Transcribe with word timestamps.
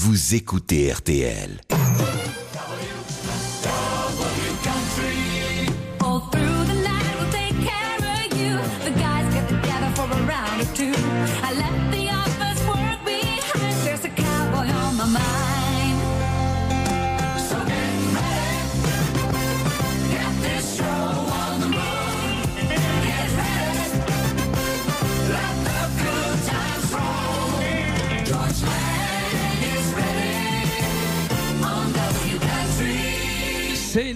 vous 0.00 0.36
écoutez 0.36 0.92
RTL. 0.92 1.60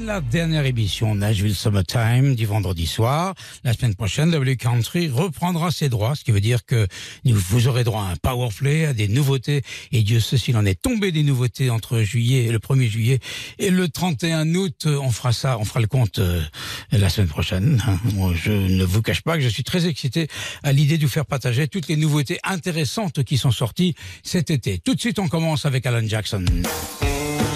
La 0.04 0.20
dernière 0.20 0.64
émission 0.64 1.14
Nashville 1.14 1.54
Summertime 1.54 2.34
du 2.34 2.46
vendredi 2.46 2.86
soir. 2.86 3.34
La 3.62 3.72
semaine 3.72 3.94
prochaine, 3.94 4.30
W 4.30 4.56
Country 4.56 5.08
reprendra 5.08 5.70
ses 5.70 5.88
droits, 5.88 6.14
ce 6.14 6.24
qui 6.24 6.32
veut 6.32 6.40
dire 6.40 6.64
que 6.64 6.86
vous 7.24 7.68
aurez 7.68 7.84
droit 7.84 8.02
à 8.02 8.12
un 8.12 8.16
power 8.16 8.48
play, 8.56 8.86
à 8.86 8.94
des 8.94 9.06
nouveautés. 9.06 9.62
Et 9.92 10.02
Dieu 10.02 10.18
sait 10.18 10.38
s'il 10.38 10.56
en 10.56 10.64
est 10.64 10.80
tombé 10.80 11.12
des 11.12 11.22
nouveautés 11.22 11.70
entre 11.70 12.00
juillet, 12.00 12.50
le 12.50 12.58
1er 12.58 12.88
juillet 12.88 13.18
et 13.58 13.70
le 13.70 13.88
31 13.88 14.54
août. 14.54 14.86
On 14.86 15.10
fera 15.10 15.32
ça, 15.32 15.58
on 15.58 15.64
fera 15.64 15.80
le 15.80 15.86
compte 15.86 16.18
euh, 16.18 16.42
la 16.90 17.08
semaine 17.08 17.28
prochaine. 17.28 17.82
Je 18.34 18.52
ne 18.52 18.84
vous 18.84 19.02
cache 19.02 19.22
pas 19.22 19.36
que 19.36 19.42
je 19.42 19.48
suis 19.48 19.64
très 19.64 19.86
excité 19.86 20.26
à 20.62 20.72
l'idée 20.72 20.98
de 20.98 21.02
vous 21.02 21.12
faire 21.12 21.26
partager 21.26 21.68
toutes 21.68 21.88
les 21.88 21.96
nouveautés 21.96 22.38
intéressantes 22.44 23.22
qui 23.24 23.38
sont 23.38 23.52
sorties 23.52 23.94
cet 24.22 24.50
été. 24.50 24.78
Tout 24.78 24.94
de 24.94 25.00
suite, 25.00 25.18
on 25.18 25.28
commence 25.28 25.64
avec 25.64 25.86
Alan 25.86 26.06
Jackson. 26.06 26.44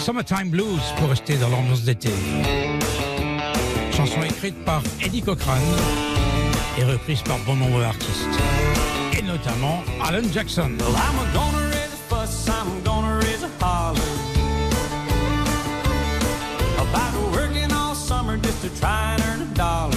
Summertime 0.07 0.51
Blues 0.51 0.81
pour 0.99 1.09
rester 1.09 1.37
dans 1.37 1.49
l'ambiance 1.49 1.83
d'été. 1.83 2.11
Chanson 3.91 4.23
écrite 4.23 4.55
par 4.65 4.81
Eddie 5.05 5.21
Cochran 5.21 5.59
et 6.79 6.85
reprise 6.85 7.23
par 7.23 7.39
bon 7.41 7.57
nombre 7.57 7.81
d'artistes. 7.81 8.39
Et 9.19 9.23
notamment 9.23 9.83
Alan 10.05 10.23
Jackson. 10.33 10.71
Well, 10.79 10.95
I'm 10.95 11.33
gonna 11.35 11.67
raise 11.71 11.93
a 11.93 11.99
fuss, 12.09 12.49
I'm 12.49 12.85
gonna 12.85 13.19
raise 13.19 13.43
a 13.43 13.49
holler 13.61 13.99
about 16.79 17.33
working 17.33 17.73
all 17.73 17.97
summer 17.97 18.37
just 18.37 18.63
to 18.63 18.69
try 18.81 19.15
and 19.15 19.23
earn 19.25 19.43
a 19.43 19.55
dollar. 19.57 19.97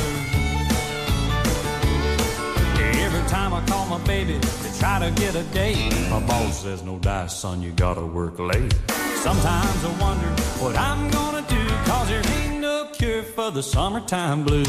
Every 2.95 3.29
time 3.29 3.53
I 3.53 3.63
call 3.67 3.85
my 3.85 4.03
baby 4.07 4.39
try 4.79 4.97
to 4.99 5.11
get 5.11 5.35
a 5.35 5.43
date, 5.53 5.93
my 6.09 6.21
boss 6.21 6.63
says, 6.63 6.83
No 6.83 6.97
dice, 6.99 7.35
son, 7.35 7.61
you 7.61 7.71
gotta 7.71 8.05
work 8.05 8.39
late. 8.39 8.73
Sometimes 9.15 9.83
I 9.83 9.91
wonder 9.99 10.27
what 10.61 10.77
I'm 10.77 11.09
gonna 11.11 11.45
do, 11.49 11.67
cause 11.89 12.07
there 12.07 12.25
ain't 12.37 12.61
no 12.61 12.87
cure 12.93 13.23
for 13.23 13.51
the 13.51 13.61
summertime 13.61 14.45
blues. 14.45 14.67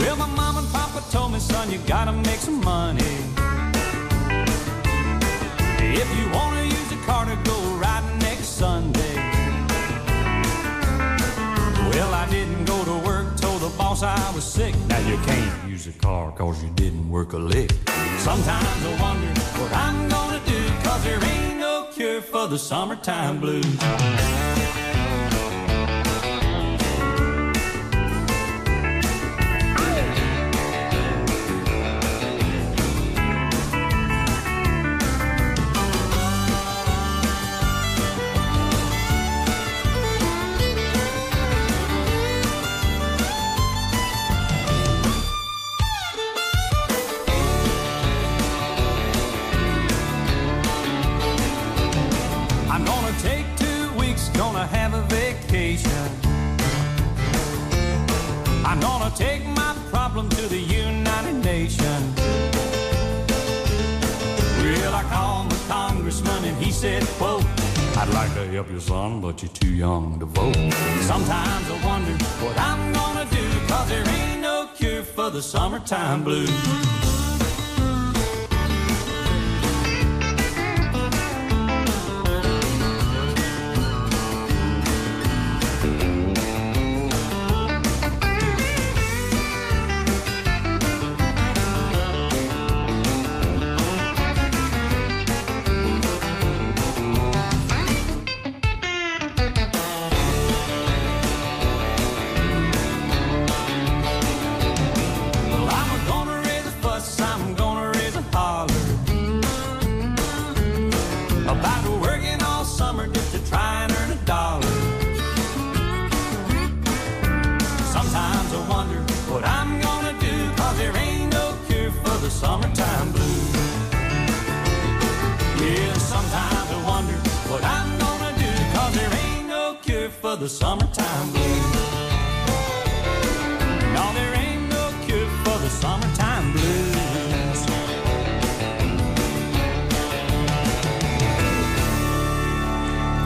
Well, 0.00 0.16
my 0.16 0.30
mom 0.34 0.56
and 0.56 0.68
papa 0.68 1.04
told 1.10 1.32
me, 1.32 1.38
son, 1.38 1.70
you 1.70 1.78
gotta 1.86 2.12
make 2.12 2.40
some 2.48 2.60
money. 2.64 3.16
If 6.02 6.08
you 6.18 6.26
wanna 6.32 6.64
use 6.64 6.92
a 6.92 7.00
car 7.04 7.26
to 7.26 7.36
go 7.44 7.56
riding 7.76 8.18
next 8.20 8.48
Sunday. 8.62 9.16
Well, 11.90 12.14
I 12.14 12.26
didn't 12.30 12.69
boss 13.80 14.02
I 14.02 14.34
was 14.34 14.44
sick. 14.44 14.74
Now 14.88 15.00
you 15.10 15.16
can't 15.28 15.70
use 15.70 15.86
a 15.86 15.92
car 15.92 16.32
cause 16.32 16.62
you 16.62 16.70
didn't 16.82 17.08
work 17.08 17.32
a 17.32 17.38
lick. 17.38 17.70
Sometimes 18.18 18.80
I 18.90 18.92
wonder 19.04 19.32
what 19.58 19.72
I'm 19.86 20.08
gonna 20.08 20.42
do, 20.54 20.60
cause 20.84 21.02
there 21.04 21.22
ain't 21.32 21.58
no 21.58 21.88
cure 21.94 22.20
for 22.20 22.46
the 22.46 22.58
summertime 22.58 23.40
blues. 23.40 24.39
Young 69.80 70.18
to 70.18 70.26
vote. 70.26 70.54
Sometimes 71.12 71.66
I 71.70 71.86
wonder 71.86 72.12
what 72.44 72.56
I'm 72.58 72.92
gonna 72.92 73.26
do, 73.30 73.46
cause 73.66 73.88
there 73.88 74.06
ain't 74.06 74.42
no 74.42 74.68
cure 74.76 75.02
for 75.02 75.30
the 75.30 75.40
summertime 75.40 76.22
blues. 76.22 77.09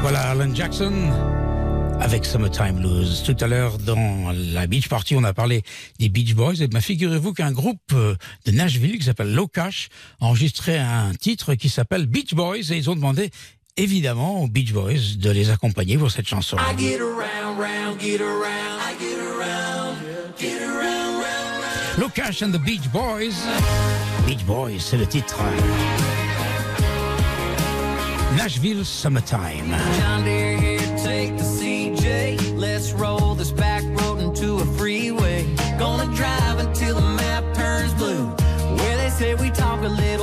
Voilà 0.00 0.30
Alan 0.30 0.54
Jackson 0.54 0.94
avec 2.00 2.24
Summertime 2.24 2.76
Blues. 2.76 3.22
Tout 3.24 3.36
à 3.40 3.46
l'heure, 3.48 3.76
dans 3.78 4.32
la 4.32 4.66
Beach 4.66 4.88
Party, 4.88 5.14
on 5.14 5.24
a 5.24 5.34
parlé 5.34 5.62
des 5.98 6.08
Beach 6.08 6.34
Boys. 6.34 6.60
Et 6.60 6.68
ben, 6.68 6.80
figurez-vous 6.80 7.32
qu'un 7.34 7.52
groupe 7.52 7.80
euh, 7.92 8.14
de 8.46 8.50
Nashville 8.50 8.98
qui 8.98 9.04
s'appelle 9.04 9.34
Low 9.34 9.46
Cash 9.46 9.88
a 10.20 10.26
enregistré 10.26 10.78
un 10.78 11.12
titre 11.14 11.54
qui 11.54 11.68
s'appelle 11.68 12.06
Beach 12.06 12.34
Boys 12.34 12.70
et 12.70 12.76
ils 12.76 12.88
ont 12.88 12.94
demandé 12.94 13.30
évidemment 13.76 14.42
aux 14.42 14.48
Beach 14.48 14.72
Boys 14.72 15.16
de 15.18 15.30
les 15.30 15.50
accompagner 15.50 15.98
pour 15.98 16.10
cette 16.10 16.26
chanson. 16.26 16.56
Cash 22.14 22.42
and 22.42 22.52
the 22.52 22.60
Beach 22.60 22.88
Boys. 22.92 23.34
Beach 24.24 24.44
Boys, 24.46 24.78
c'est 24.78 24.96
le 24.96 25.06
titre. 25.06 25.36
Nashville 28.36 28.84
Summertime. 28.84 29.74
John 29.98 30.22
Deere 30.22 30.56
here, 30.56 30.96
take 31.02 31.36
the 31.36 31.42
CJ. 31.42 32.56
Let's 32.56 32.92
roll 32.92 33.34
this 33.34 33.50
back 33.50 33.82
road 34.00 34.20
into 34.20 34.58
a 34.58 34.64
freeway. 34.78 35.44
Gonna 35.76 36.06
drive 36.14 36.60
until 36.60 36.94
the 36.94 37.00
map 37.00 37.44
turns 37.52 37.92
blue. 37.94 38.26
Where 38.76 38.96
they 38.96 39.10
say 39.10 39.34
we 39.34 39.50
talk 39.50 39.82
a 39.82 39.88
little 39.88 40.13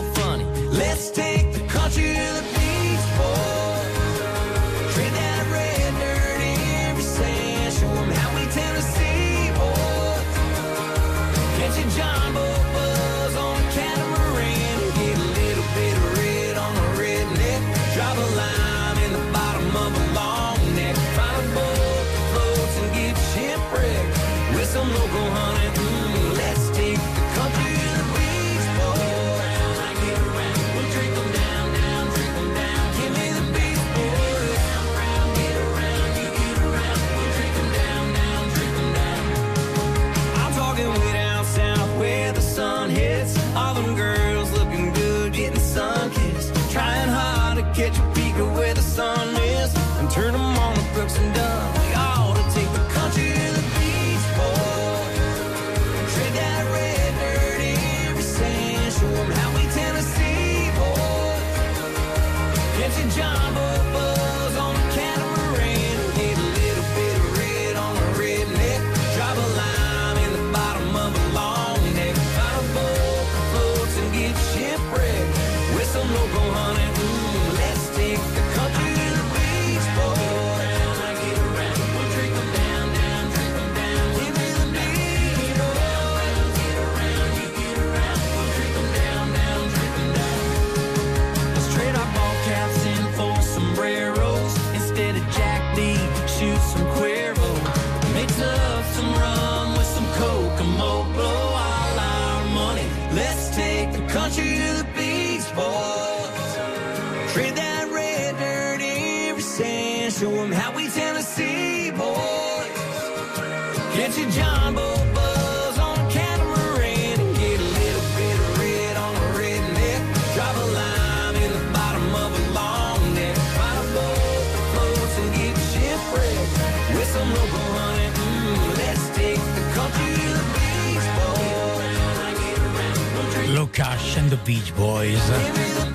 Cash 133.73 134.17
and 134.17 134.29
the 134.29 134.37
Beach 134.45 134.73
Boys, 134.75 135.21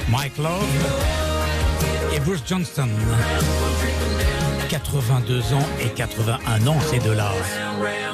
Mike 0.08 0.38
Love 0.38 0.64
et 2.14 2.20
Bruce 2.20 2.42
Johnston. 2.46 2.88
82 4.68 5.40
ans 5.52 5.66
et 5.82 5.88
81 5.90 6.66
ans, 6.66 6.78
ces 6.90 6.98
deux-là. 6.98 7.32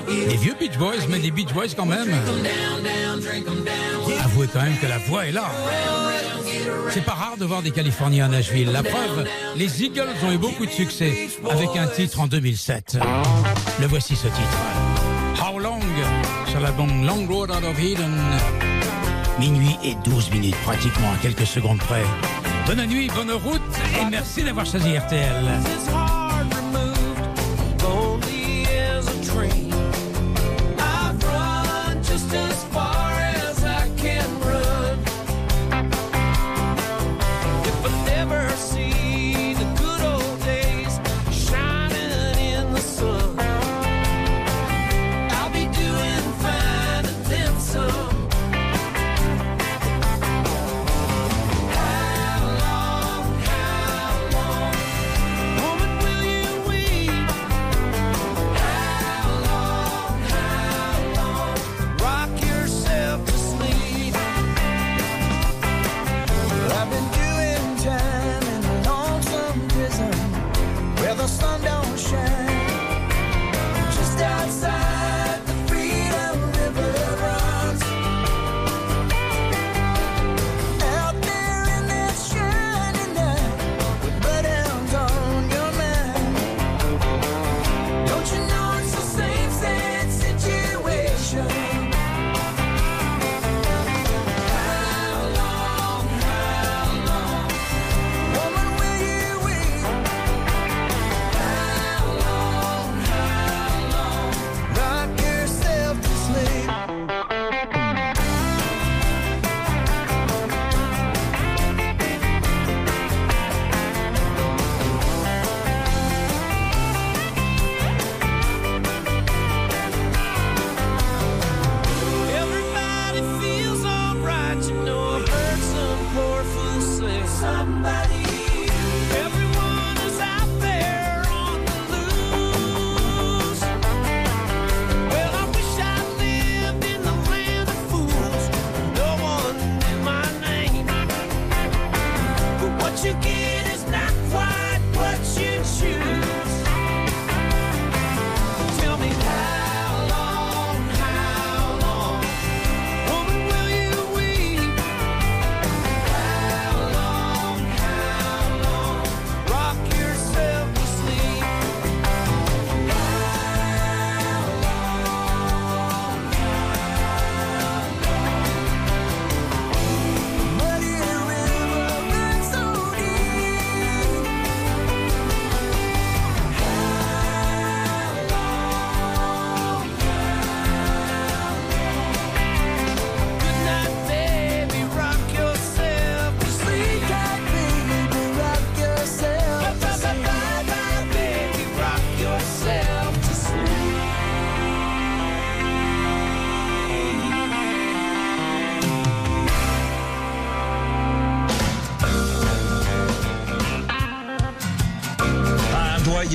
Des 0.09 0.37
vieux 0.37 0.55
Beach 0.59 0.76
Boys, 0.79 1.06
mais 1.09 1.20
des 1.20 1.31
Beach 1.31 1.53
Boys 1.53 1.69
quand 1.76 1.87
même. 1.87 2.12
Avouez 4.25 4.49
quand 4.53 4.62
même 4.62 4.76
que 4.79 4.87
la 4.87 4.99
voix 4.99 5.26
est 5.26 5.32
là. 5.32 5.44
C'est 6.91 7.05
pas 7.05 7.15
rare 7.15 7.37
de 7.38 7.44
voir 7.44 7.62
des 7.62 7.70
Californiens 7.70 8.26
à 8.26 8.29
Nashville. 8.29 8.70
La 8.73 8.82
preuve, 8.82 9.26
les 9.56 9.82
Eagles 9.85 10.08
ont 10.26 10.32
eu 10.32 10.38
beaucoup 10.38 10.67
de 10.67 10.70
succès 10.70 11.29
avec 11.50 11.70
un 11.76 11.87
titre 11.87 12.20
en 12.20 12.26
2007. 12.26 12.99
Le 13.81 13.87
voici 13.87 14.17
ce 14.17 14.26
titre. 14.26 14.58
How 15.41 15.58
Long? 15.58 15.81
Sur 16.49 16.61
la 16.61 16.73
bande 16.73 17.05
Long 17.05 17.26
Road 17.29 17.50
Out 17.50 17.65
of 17.65 17.79
Eden. 17.79 18.71
Minuit 19.38 19.76
et 19.82 19.94
12 20.05 20.31
minutes, 20.31 20.56
pratiquement 20.62 21.12
à 21.12 21.17
quelques 21.17 21.46
secondes 21.46 21.79
près. 21.79 22.02
Bonne 22.67 22.84
nuit, 22.87 23.11
bonne 23.14 23.32
route 23.32 23.61
et 24.00 24.05
merci 24.11 24.43
d'avoir 24.44 24.67
choisi 24.67 24.96
RTL. 24.96 25.44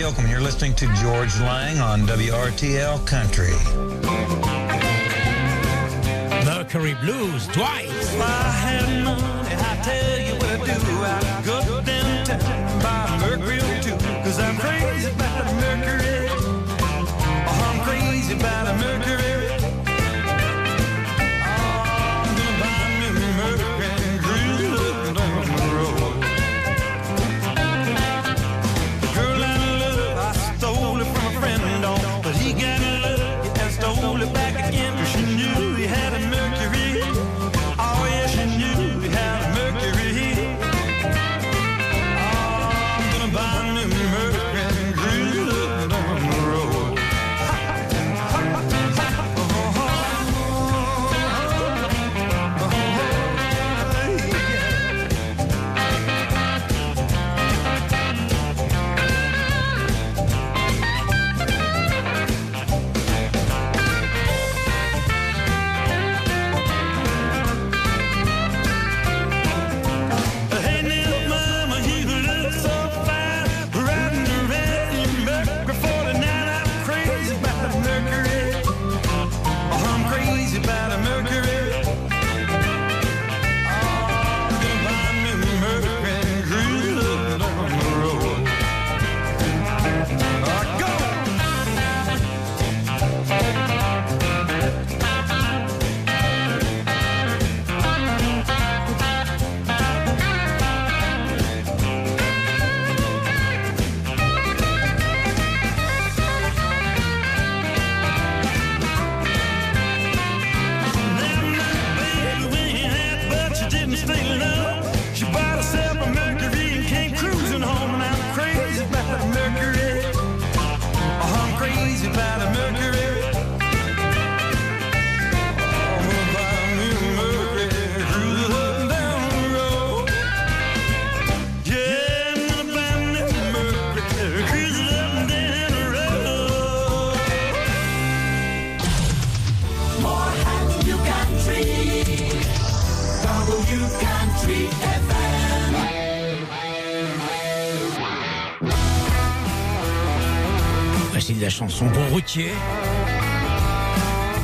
Yoakam. 0.08 0.30
You're 0.30 0.42
listening 0.42 0.74
to 0.76 0.88
Georges 0.96 1.42
Lang 1.42 1.80
on 1.80 2.02
WRTL 2.02 3.06
Country. 3.06 3.52
Mercury 6.46 6.94
Blues, 7.02 7.48
twice. 7.48 7.90
If 7.90 8.22
I 8.22 8.42
had 8.64 9.04
money, 9.04 9.22
I 9.22 9.76
tell 9.84 10.20
you 10.20 10.34
what 10.36 10.70
I 10.70 10.78
do. 10.80 10.96
I 11.04 11.62
go 11.62 11.82
downtown 11.82 12.82
buy 12.82 13.18
Mercury 13.20 13.82
too. 13.82 13.98
Cause 14.24 14.40
I'm 14.40 14.58
crazy 14.58 15.12
about 15.12 15.54
Mercury. 15.56 16.17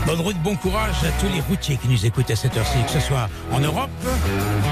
Bonne 0.06 0.20
route, 0.20 0.38
bon 0.44 0.56
courage 0.56 0.96
à 1.04 1.12
tous 1.22 1.32
les 1.34 1.42
routiers 1.42 1.78
qui 1.78 1.88
nous 1.88 2.06
écoutent 2.06 2.32
à 2.32 2.36
cette 2.36 2.58
heure-ci, 2.58 2.78
que 2.86 2.92
ce 2.92 3.00
soit 3.00 3.30
en 3.52 3.60
Europe 3.60 3.90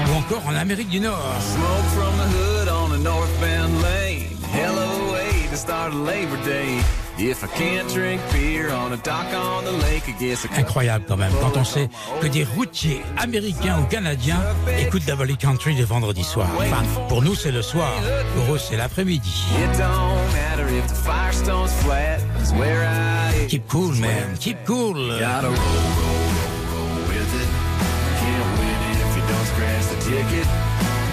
ou 0.08 0.14
encore 0.16 0.42
en 0.46 0.54
Amérique 0.54 0.88
du 0.88 1.00
Nord. 1.00 1.34
Smoke 1.40 1.84
from 1.94 2.16
the 2.16 2.26
hood 2.34 2.68
on 2.68 2.92
a 2.92 2.98
northbound 2.98 3.80
lane. 3.82 4.36
Hello, 4.52 5.12
way 5.12 5.48
to 5.50 5.56
start 5.56 5.92
a 5.92 5.96
Labor 5.96 6.36
Day. 6.44 6.78
If 7.18 7.44
I 7.44 7.46
can't 7.56 7.88
drink 7.88 8.20
beer 8.32 8.70
on 8.72 8.92
a 8.92 8.96
dock 8.96 9.26
on 9.34 9.64
the 9.64 9.72
lake, 9.84 10.04
I 10.08 10.12
guess 10.18 10.44
I 10.44 10.48
can. 10.48 10.60
Incroyable 10.60 11.04
quand 11.06 11.16
même, 11.16 11.32
quand 11.40 11.56
on 11.56 11.64
sait 11.64 11.88
que 12.20 12.26
des 12.26 12.44
routiers 12.44 13.02
américains 13.18 13.78
ou 13.80 13.84
canadiens 13.84 14.40
écoutent 14.78 15.06
la 15.06 15.14
Valley 15.14 15.36
Country 15.36 15.74
le 15.74 15.84
vendredi 15.84 16.24
soir. 16.24 16.48
Enfin, 16.58 16.82
pour 17.08 17.22
nous 17.22 17.34
c'est 17.34 17.52
le 17.52 17.62
soir, 17.62 17.92
pour 18.34 18.54
eux 18.54 18.58
c'est 18.58 18.76
l'après-midi. 18.76 19.44
It 23.42 23.48
don't 23.48 23.50
matter 23.50 23.50
if 23.50 23.50
the 23.50 23.50
Firestone's 23.50 23.50
flat, 23.50 23.50
'cause 23.50 23.50
where 23.50 23.50
I 23.50 23.50
Keep 23.50 23.68
cool 23.68 23.92
man, 23.92 24.36
keep 24.38 24.58
cool. 24.66 25.18
Gotta 25.18 25.48
roll, 25.48 25.56
roll, 25.56 26.28
roll, 26.38 26.58
roll 26.72 26.96
with 27.08 27.32
it. 27.42 27.48
Can't 28.20 28.48
win 28.58 28.80
it 28.90 28.98
if 29.02 29.16
you 29.16 29.24
don't 29.28 29.46
scratch 29.46 29.86
the 29.90 29.98
ticket. 30.02 30.46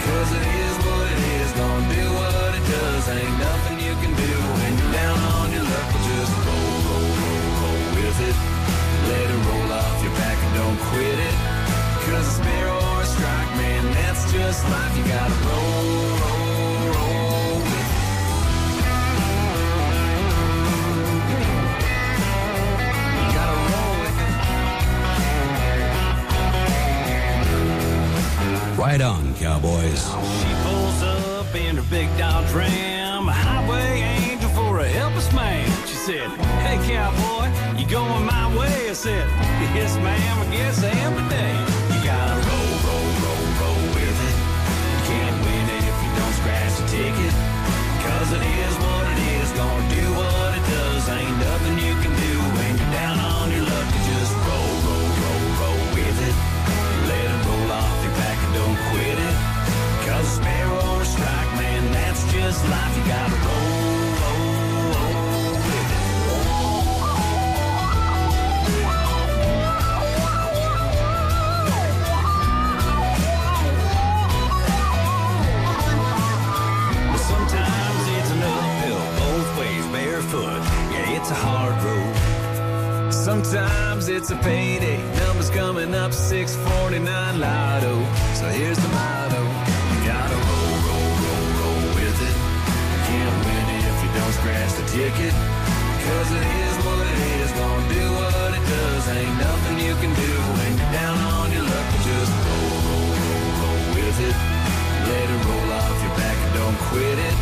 Cause 0.05 0.31
it 0.33 0.45
is 0.61 0.75
what 0.85 1.07
it 1.09 1.21
is, 1.39 1.51
gonna 1.57 1.95
do 1.95 2.05
what 2.19 2.51
it 2.55 2.65
does. 2.69 3.03
Ain't 3.09 3.37
nothing 3.39 3.77
you 3.81 3.93
can 4.01 4.13
do 4.15 4.33
when 4.57 4.71
you're 4.77 4.93
down 4.93 5.19
on 5.35 5.47
your 5.53 5.63
luck. 5.63 5.87
But 5.93 6.01
just 6.05 6.33
roll, 6.45 6.75
roll, 6.85 7.09
roll, 7.19 7.43
roll 7.61 7.83
with 7.97 8.19
it. 8.29 8.37
Let 9.09 9.27
it 9.35 9.41
roll 9.49 9.71
off 9.81 9.97
your 10.03 10.13
back 10.21 10.37
and 10.45 10.53
don't 10.59 10.79
quit 10.91 11.19
it. 11.29 11.35
Cause 12.05 12.27
a 12.27 12.35
sparrow 12.41 12.79
or 12.93 13.01
a 13.01 13.05
strike, 13.05 13.51
man, 13.57 13.83
that's 13.93 14.23
just 14.31 14.61
life. 14.69 14.93
You 14.97 15.05
gotta 15.09 15.37
roll, 15.49 16.18
cowboys. 29.59 30.03
She 30.39 30.51
pulls 30.63 31.03
up 31.03 31.55
in 31.55 31.75
her 31.77 31.89
big 31.89 32.07
Dodge 32.17 32.51
Ram, 32.53 33.27
a 33.27 33.31
highway 33.31 34.01
angel 34.01 34.49
for 34.49 34.79
a 34.79 34.87
helpless 34.87 35.31
man. 35.33 35.65
She 35.85 35.95
said, 35.95 36.29
Hey 36.63 36.77
cowboy, 36.87 37.49
you 37.77 37.87
going 37.87 38.25
my 38.25 38.47
way? 38.57 38.89
I 38.89 38.93
said, 38.93 39.27
Yes, 39.75 39.95
ma'am, 39.97 40.39
I 40.39 40.51
guess 40.51 40.83
I 40.83 40.89
am 40.89 41.13
today. 41.23 41.53
You 41.93 41.99
gotta 42.05 42.35
roll, 42.47 42.73
roll, 42.87 43.09
roll, 43.23 43.45
roll 43.61 43.83
with 43.95 44.19
it. 44.29 44.35
You 44.91 45.01
can't 45.11 45.37
win 45.43 45.65
it 45.75 45.83
if 45.91 45.97
you 46.03 46.11
don't 46.15 46.35
scratch 46.39 46.73
the 46.79 46.85
ticket. 46.87 47.33
Cause 48.03 48.31
it 48.31 48.41
is 48.41 48.43
what 48.43 48.47
it 48.47 48.59
is, 48.65 48.78
just 62.49 62.67
life. 62.67 62.97
You 62.97 63.03
gotta 63.03 63.35
roll, 63.45 63.69
sometimes 77.17 78.03
it's 78.17 78.31
uphill, 78.55 79.03
both 79.21 79.49
ways, 79.59 79.85
barefoot. 79.93 80.61
Yeah, 80.91 81.17
it's 81.17 81.29
a 81.29 81.35
hard 81.35 81.75
road. 81.83 83.13
Sometimes 83.13 84.07
it's 84.07 84.31
a 84.31 84.35
payday. 84.37 84.97
Numbers 85.19 85.51
coming 85.51 85.93
up 85.93 86.13
649 86.13 87.39
lotto. 87.39 87.93
So 88.33 88.47
here's 88.47 88.79
the 88.79 88.87
motto. 88.87 89.68
scratch 94.39 94.71
the 94.79 94.85
ticket. 94.87 95.33
Cause 96.07 96.29
it 96.31 96.47
is 96.63 96.75
what 96.87 96.99
it 97.11 97.19
is, 97.35 97.51
gonna 97.59 97.91
do 97.91 98.05
what 98.15 98.51
it 98.55 98.65
does. 98.71 99.03
Ain't 99.19 99.35
nothing 99.35 99.75
you 99.83 99.93
can 99.99 100.13
do 100.15 100.31
when 100.55 100.71
you're 100.79 100.93
down 100.95 101.17
on 101.35 101.47
your 101.51 101.65
luck. 101.67 101.87
Just 102.07 102.31
roll, 102.47 102.75
roll, 102.87 103.11
roll, 103.19 103.47
roll 103.59 103.83
with 103.95 104.17
it. 104.29 104.37
Let 105.11 105.27
it 105.27 105.41
roll 105.43 105.69
off 105.79 105.97
your 106.03 106.15
back 106.15 106.37
and 106.39 106.53
don't 106.55 106.79
quit 106.87 107.17
it. 107.19 107.35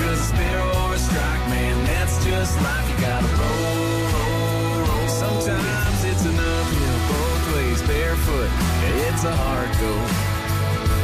Cause 0.00 0.18
a 0.24 0.28
spare 0.32 0.64
or 0.80 0.88
a 0.96 0.98
strike, 0.98 1.44
man, 1.52 1.76
that's 1.84 2.16
just 2.24 2.56
life. 2.64 2.86
You 2.90 2.96
gotta 3.04 3.30
roll, 3.36 4.00
roll, 4.16 4.72
roll. 4.88 5.08
Sometimes 5.24 5.98
it's 6.10 6.24
an 6.24 6.38
uphill 6.38 6.98
both 7.12 7.44
ways, 7.54 7.80
barefoot. 7.84 8.50
It's 9.04 9.24
a 9.28 9.34
hard 9.36 9.72
go. 9.84 9.92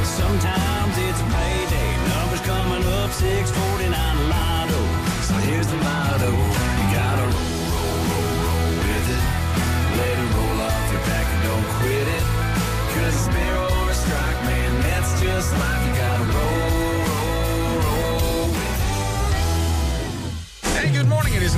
Sometimes 0.08 0.94
it's 1.06 1.20
a 1.20 1.28
payday, 1.36 1.90
numbers 2.16 2.42
coming 2.48 2.84
up, 2.96 3.12
649 3.12 3.92
line. 4.32 4.57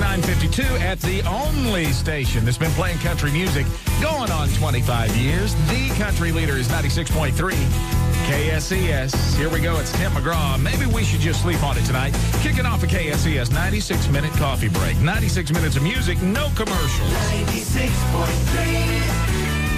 952 0.01 0.63
at 0.83 0.99
the 0.99 1.21
only 1.23 1.85
station 1.93 2.43
that's 2.43 2.57
been 2.57 2.71
playing 2.71 2.97
country 2.97 3.31
music 3.31 3.65
going 4.01 4.29
on 4.29 4.49
25 4.49 5.15
years. 5.15 5.55
The 5.69 5.89
country 5.97 6.33
leader 6.33 6.57
is 6.57 6.67
96.3 6.67 8.00
KSCS. 8.27 9.35
Here 9.37 9.49
we 9.49 9.59
go. 9.59 9.79
It's 9.79 9.91
Tim 9.91 10.11
McGraw. 10.11 10.61
Maybe 10.61 10.85
we 10.85 11.03
should 11.03 11.19
just 11.19 11.41
sleep 11.41 11.63
on 11.63 11.77
it 11.77 11.85
tonight. 11.85 12.13
Kicking 12.41 12.65
off 12.65 12.83
a 12.83 12.87
KSCS 12.87 13.51
96 13.51 14.07
minute 14.09 14.31
coffee 14.33 14.69
break. 14.69 14.97
96 14.99 15.51
minutes 15.51 15.75
of 15.75 15.83
music, 15.83 16.21
no 16.21 16.49
commercials. 16.55 17.11
96.3 17.11 17.87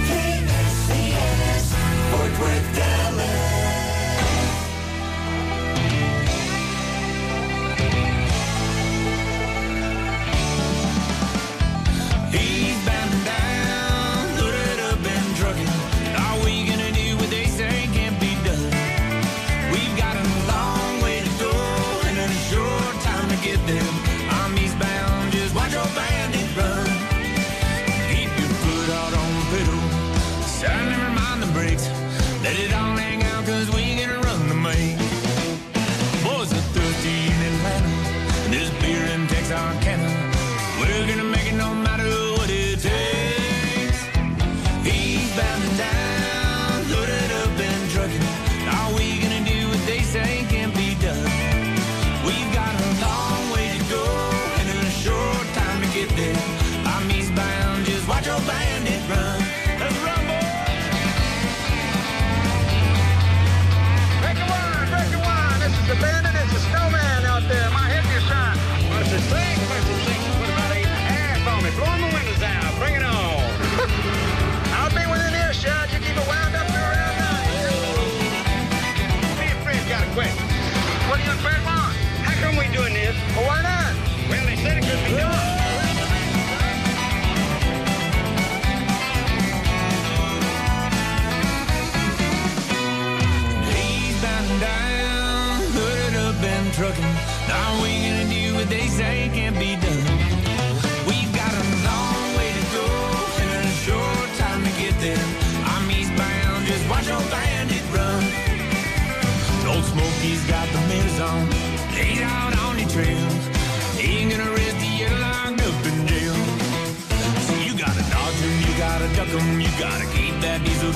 KSCS 0.08 1.74
Fort 2.10 2.40
Worth, 2.40 2.76
Dallas. 2.76 3.43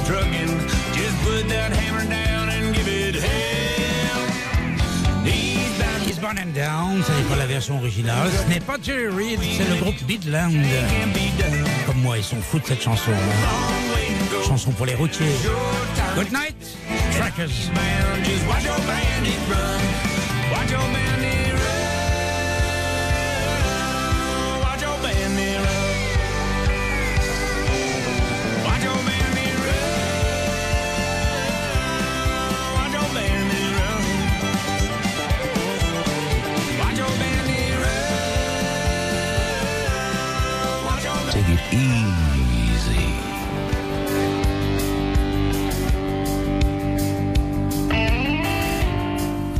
Trucking. 0.08 0.48
Just 0.96 1.16
put 1.22 1.44
that 1.52 1.70
hammer 1.70 2.06
down 2.08 2.48
and 2.48 2.74
give 2.74 2.88
it 2.88 3.14
hell. 3.14 4.22
Eastbound, 5.26 6.08
Eastbound 6.08 6.38
and 6.38 6.52
Down, 6.54 7.02
ce 7.04 7.12
n'est 7.12 7.28
pas 7.28 7.36
la 7.36 7.46
version 7.46 7.78
originale. 7.78 8.30
Ce 8.32 8.48
n'est 8.48 8.60
pas 8.60 8.78
Jerry 8.82 9.08
Reed, 9.08 9.40
c'est 9.56 9.68
le 9.68 9.76
groupe 9.76 10.00
done. 10.30 10.64
Comme 11.86 12.00
moi, 12.00 12.16
ils 12.16 12.24
sont 12.24 12.40
fous 12.40 12.58
de 12.58 12.66
cette 12.66 12.82
chanson. 12.82 13.12
Chanson 14.46 14.70
pour 14.72 14.86
les 14.86 14.94
routiers. 14.94 15.36
Good 16.16 16.32
night, 16.32 16.56
trackers. 17.12 17.70
Watch 18.48 18.64
your 18.64 18.78
bandit 18.86 19.38
run. 19.50 19.80
Watch 20.50 20.70
your 20.70 20.80
bandit 20.80 21.17
your 41.58 41.80
bandit 41.80 42.18
Take 42.18 42.34
it 42.34 42.48
easy. 42.54 43.18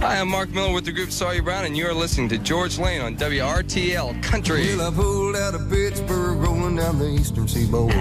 Hi, 0.01 0.21
I'm 0.21 0.29
Mark 0.29 0.51
Miller 0.51 0.73
with 0.73 0.85
the 0.85 0.93
group 0.93 1.11
Sawyer 1.11 1.43
Brown, 1.43 1.65
and 1.65 1.77
you're 1.77 1.93
listening 1.93 2.29
to 2.31 2.39
Georges 2.39 2.79
Lang 2.79 3.01
on 3.01 3.17
WRTL 3.17 4.23
Country. 4.23 4.77
Well, 4.77 4.93
I 4.93 4.95
pulled 4.95 5.37
out 5.37 5.55
of 5.55 5.69
Pittsburgh, 5.69 6.39
rolling 6.39 6.77
down 6.77 6.99
the 6.99 7.09
eastern 7.09 7.49
seaboard. 7.49 7.95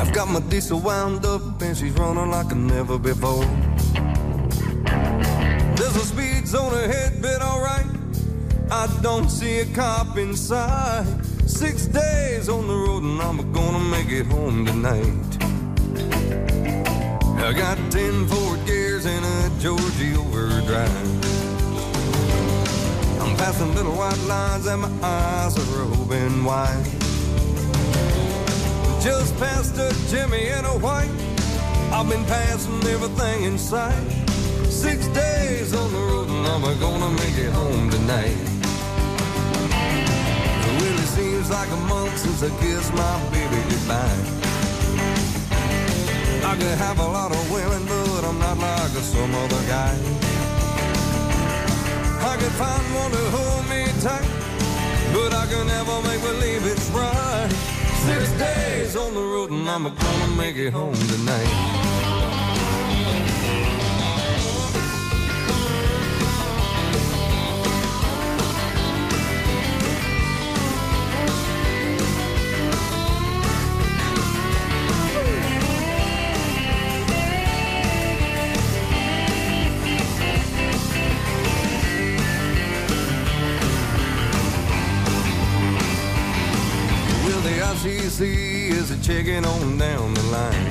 I've 0.00 0.12
got 0.12 0.28
my 0.28 0.40
diesel 0.40 0.80
wound 0.80 1.24
up, 1.24 1.62
and 1.62 1.76
she's 1.76 1.92
running 1.92 2.30
like 2.30 2.54
never 2.54 2.98
before. 2.98 3.44
There's 5.76 5.96
a 5.96 6.04
speed 6.04 6.46
zone 6.46 6.74
ahead, 6.74 7.22
but 7.22 7.40
alright. 7.40 7.86
I 8.70 8.86
don't 9.02 9.28
see 9.28 9.60
a 9.60 9.66
cop 9.66 10.16
inside. 10.16 11.06
Six 11.60 11.88
days 11.88 12.48
on 12.48 12.66
the 12.66 12.74
road, 12.74 13.02
and 13.02 13.20
I'm 13.20 13.52
gonna 13.52 13.80
make 13.80 14.08
it 14.08 14.24
home 14.24 14.64
tonight. 14.64 15.28
I 17.36 17.52
got 17.52 17.76
ten 17.92 18.26
Ford 18.28 18.64
gears 18.64 19.04
and 19.04 19.22
a 19.22 19.60
Georgia 19.60 20.16
overdrive. 20.16 20.90
I'm 23.20 23.36
passing 23.36 23.74
little 23.74 23.92
white 23.92 24.22
lines 24.26 24.64
and 24.64 24.80
my 24.80 24.90
eyes 25.02 25.54
are 25.58 25.82
open 25.82 26.44
wide. 26.46 26.86
Just 29.02 29.36
past 29.36 29.76
a 29.76 29.92
Jimmy 30.08 30.46
in 30.48 30.64
a 30.64 30.78
white. 30.78 31.10
I've 31.92 32.08
been 32.08 32.24
passing 32.24 32.82
everything 32.88 33.44
in 33.44 33.58
sight. 33.58 34.08
Six 34.64 35.06
days 35.08 35.74
on 35.74 35.92
the 35.92 35.98
road 35.98 36.28
and 36.30 36.46
I'm 36.46 36.80
gonna 36.80 37.10
make 37.10 37.36
it 37.36 37.52
home 37.52 37.90
tonight. 37.90 38.59
It 41.50 41.52
like 41.52 41.70
a 41.70 41.76
month 41.76 42.16
since 42.16 42.42
I 42.44 42.50
kissed 42.60 42.92
my 42.94 43.30
baby 43.30 43.56
goodbye. 43.68 44.20
I 46.44 46.54
could 46.56 46.78
have 46.78 46.98
a 47.00 47.08
lot 47.08 47.32
of 47.32 47.50
women, 47.50 47.84
but 47.86 48.24
I'm 48.24 48.38
not 48.38 48.56
like 48.58 48.90
some 49.02 49.34
other 49.34 49.62
guy. 49.66 49.94
I 52.22 52.36
could 52.38 52.52
find 52.52 52.94
one 52.94 53.10
to 53.10 53.24
hold 53.34 53.68
me 53.68 53.82
tight, 54.00 54.30
but 55.12 55.34
I 55.34 55.46
can 55.46 55.66
never 55.66 56.00
make 56.02 56.22
believe 56.22 56.66
it's 56.66 56.88
right. 56.90 57.50
Six 58.06 58.30
days 58.38 58.94
on 58.96 59.14
the 59.14 59.20
road 59.20 59.50
and 59.50 59.68
I'm 59.68 59.84
gonna 59.84 60.36
make 60.36 60.56
it 60.56 60.72
home 60.72 60.94
tonight. 60.94 62.09
See 87.80 88.68
as 88.72 88.90
they're 88.90 89.00
checking 89.00 89.42
on 89.42 89.78
down 89.78 90.12
the 90.12 90.22
line. 90.24 90.66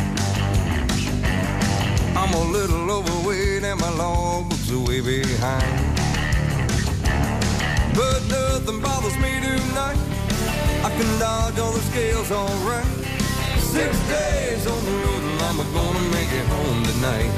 I'm 2.15 2.31
a 2.35 2.43
little 2.51 2.91
overweight 2.91 3.63
and 3.63 3.79
my 3.81 3.89
logbook's 3.97 4.71
way 4.71 5.01
behind. 5.01 5.97
But 7.95 8.21
nothing 8.29 8.79
bothers 8.81 9.17
me 9.17 9.41
tonight. 9.41 9.97
I 10.85 10.89
can 10.97 11.09
dodge 11.19 11.57
all 11.57 11.71
the 11.71 11.81
scales 11.89 12.31
alright. 12.31 12.85
Six 13.57 13.91
days 14.07 14.67
on 14.67 14.85
the 14.85 14.91
road 14.91 15.23
and 15.29 15.41
I'm 15.47 15.57
gonna 15.73 16.05
make 16.13 16.31
it 16.31 16.45
home 16.45 16.83
tonight. 16.91 17.31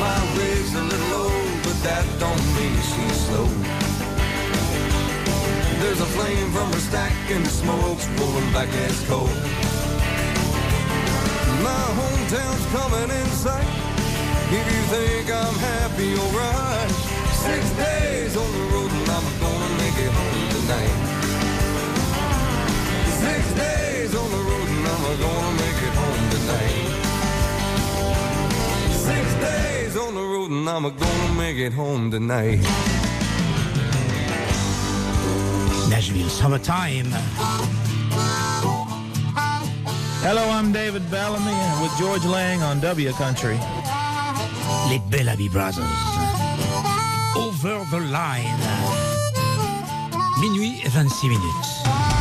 My 0.00 0.18
rig's 0.38 0.74
a 0.74 0.82
little 0.82 1.08
low, 1.18 1.32
but 1.64 1.76
that 1.84 2.04
don't 2.18 2.44
mean 2.56 2.76
she's 2.80 3.20
slow. 3.26 3.81
There's 5.82 6.00
a 6.00 6.06
flame 6.06 6.50
from 6.52 6.72
her 6.72 6.78
stack 6.78 7.12
and 7.32 7.44
the 7.44 7.50
smoke's 7.50 8.06
pulling 8.16 8.52
back 8.52 8.68
as 8.86 9.04
coal. 9.08 9.26
My 11.58 11.84
hometown's 11.98 12.66
coming 12.70 13.10
in 13.10 13.26
sight. 13.42 13.66
If 14.58 14.64
you 14.74 14.82
think 14.94 15.26
I'm 15.28 15.56
happy, 15.58 16.14
alright. 16.22 16.90
Six 17.34 17.68
days 17.72 18.36
on 18.36 18.52
the 18.58 18.64
road 18.72 18.92
and 18.92 19.08
I'm 19.10 19.26
gonna 19.42 19.70
make 19.82 19.98
it 20.06 20.12
home 20.20 20.48
tonight. 20.54 20.98
Six 23.24 23.42
days 23.58 24.14
on 24.14 24.30
the 24.30 24.42
road 24.50 24.68
and 24.74 24.86
I'm 24.86 25.04
gonna 25.18 25.62
make 25.64 25.80
it 25.88 25.94
home 26.02 26.24
tonight. 26.36 26.78
Six 29.08 29.24
days 29.50 29.96
on 29.96 30.14
the 30.14 30.22
road 30.22 30.50
and 30.52 30.68
I'm 30.68 30.84
gonna 30.96 31.34
make 31.36 31.56
it 31.56 31.72
home 31.72 32.08
tonight. 32.12 33.01
Nashville 35.92 36.30
Summertime. 36.30 37.04
Hello, 40.24 40.48
I'm 40.48 40.72
David 40.72 41.02
Bellamy 41.10 41.52
with 41.82 41.92
Georges 41.98 42.24
Lang 42.24 42.62
on 42.62 42.80
W 42.80 43.12
Country. 43.12 43.58
Les 44.88 45.02
Bellamy 45.10 45.50
Brothers. 45.50 45.84
Over 47.36 47.84
the 47.90 48.00
line. 48.10 48.58
Minuit 50.40 50.80
et 50.82 50.88
26 50.88 51.28
minutes. 51.28 52.11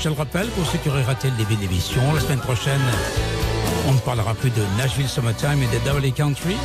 Je 0.00 0.08
le 0.08 0.14
rappelle, 0.14 0.46
pour 0.50 0.64
ceux 0.66 0.78
qui 0.78 0.88
auraient 0.88 1.02
raté 1.02 1.28
le 1.28 1.36
début 1.36 1.56
de 1.56 1.62
l'émission, 1.62 2.00
la 2.14 2.20
semaine 2.20 2.38
prochaine, 2.38 2.80
on 3.88 3.94
ne 3.94 3.98
parlera 3.98 4.34
plus 4.34 4.50
de 4.50 4.62
Nashville 4.78 5.08
Summertime 5.08 5.60
et 5.62 5.66
de 5.66 5.84
Double 5.84 6.12
Country. 6.12 6.56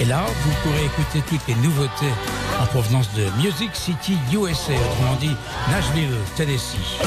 Et 0.00 0.04
là, 0.04 0.26
vous 0.26 0.52
pourrez 0.62 0.84
écouter 0.84 1.22
toutes 1.28 1.46
les 1.48 1.54
nouveautés 1.66 2.12
en 2.60 2.66
provenance 2.66 3.08
de 3.14 3.24
Music 3.42 3.70
City 3.74 4.18
USA, 4.32 4.72
autrement 4.72 5.16
dit 5.20 5.34
Nashville, 5.70 6.14
Tennessee. 6.36 6.98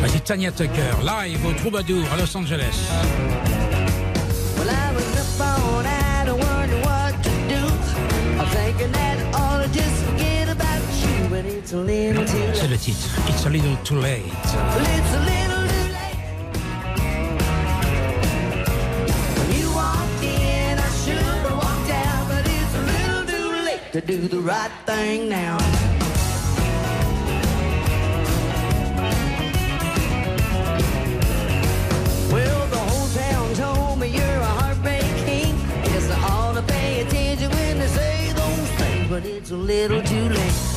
Voici 0.00 0.20
Tanya 0.22 0.50
Tucker, 0.50 0.96
live 1.04 1.46
au 1.46 1.52
Troubadour 1.52 2.04
à 2.12 2.16
Los 2.16 2.36
Angeles. 2.36 2.90
C'est 11.70 11.76
le 11.76 12.76
titre, 12.76 13.08
It's 13.28 13.46
a 13.46 13.48
Little 13.48 13.76
Too 13.84 14.00
Late. 14.00 14.24
To 23.92 24.00
do 24.00 24.16
the 24.26 24.40
right 24.40 24.70
thing 24.84 25.28
now. 25.28 25.58
Well, 32.32 32.66
the 32.66 32.78
whole 32.78 33.08
town 33.10 33.54
told 33.54 34.00
me 34.00 34.08
you're 34.08 34.24
a 34.24 34.54
heartbreak 34.58 35.02
king. 35.24 35.54
Guess 35.84 36.10
I 36.10 36.20
ought 36.32 36.54
to 36.54 36.62
pay 36.62 37.02
attention 37.02 37.48
when 37.50 37.78
they 37.78 37.86
say 37.86 38.32
those 38.32 38.70
things, 38.80 39.08
but 39.08 39.24
it's 39.24 39.52
a 39.52 39.56
little 39.56 40.02
too 40.02 40.28
late. 40.30 40.69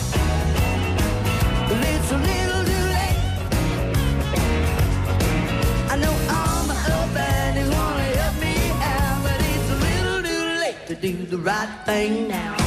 Do 11.04 11.26
the 11.26 11.38
right 11.38 11.68
thing 11.86 12.30
now. 12.30 12.62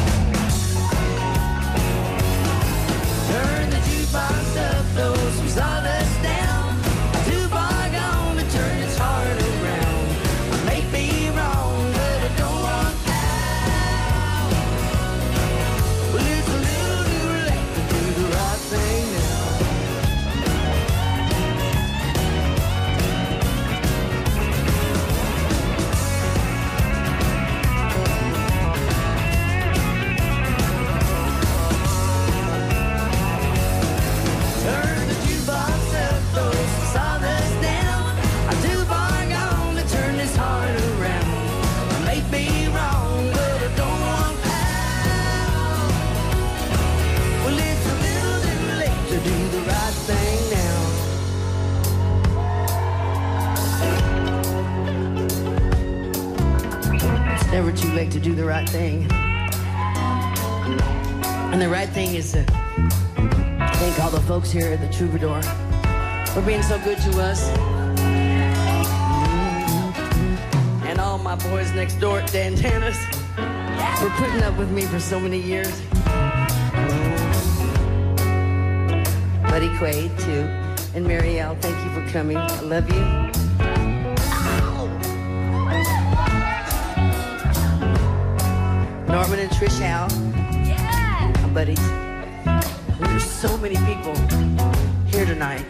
Here 64.57 64.73
at 64.73 64.81
the 64.81 64.89
Troubadour 64.89 65.43
for 66.33 66.41
being 66.41 66.63
so 66.63 66.79
good 66.79 66.97
to 66.97 67.21
us. 67.21 67.47
And 70.87 70.99
all 70.99 71.19
my 71.19 71.35
boys 71.35 71.71
next 71.73 71.97
door 71.97 72.21
at 72.21 72.33
Dan 72.33 72.57
Tana's 72.57 72.97
for 74.01 74.09
putting 74.17 74.43
up 74.45 74.57
with 74.57 74.71
me 74.71 74.87
for 74.87 74.99
so 74.99 75.21
many 75.21 75.39
years. 75.39 75.79
Buddy 79.43 79.69
Quaid, 79.77 80.19
too. 80.25 80.49
And 80.97 81.07
Marielle, 81.07 81.61
thank 81.61 81.77
you 81.85 81.91
for 81.91 82.11
coming. 82.11 82.39
I 82.39 82.61
love 82.63 82.89
you. 82.89 83.05
Norman 89.13 89.39
and 89.39 89.51
Trish 89.51 89.79
Howe. 89.83 90.09
Yeah. 90.65 91.43
My 91.43 91.49
buddies. 91.51 92.06
So 93.47 93.57
many 93.59 93.77
people 93.87 94.13
here 95.07 95.25
tonight. 95.25 95.65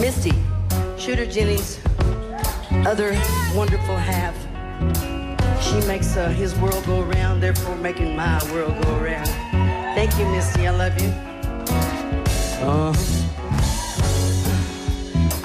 Misty, 0.00 0.32
Shooter 0.96 1.26
Jennings, 1.26 1.78
other 2.86 3.12
wonderful 3.54 3.94
half. 3.94 4.34
She 5.62 5.86
makes 5.86 6.16
uh, 6.16 6.30
his 6.30 6.54
world 6.58 6.82
go 6.86 7.02
around, 7.02 7.40
therefore 7.40 7.76
making 7.76 8.16
my 8.16 8.42
world 8.50 8.82
go 8.82 8.96
around. 8.96 9.26
Thank 9.94 10.18
you, 10.18 10.24
Misty. 10.30 10.66
I 10.66 10.70
love 10.70 10.98
you. 11.02 11.10
Uh-huh. 12.64 12.94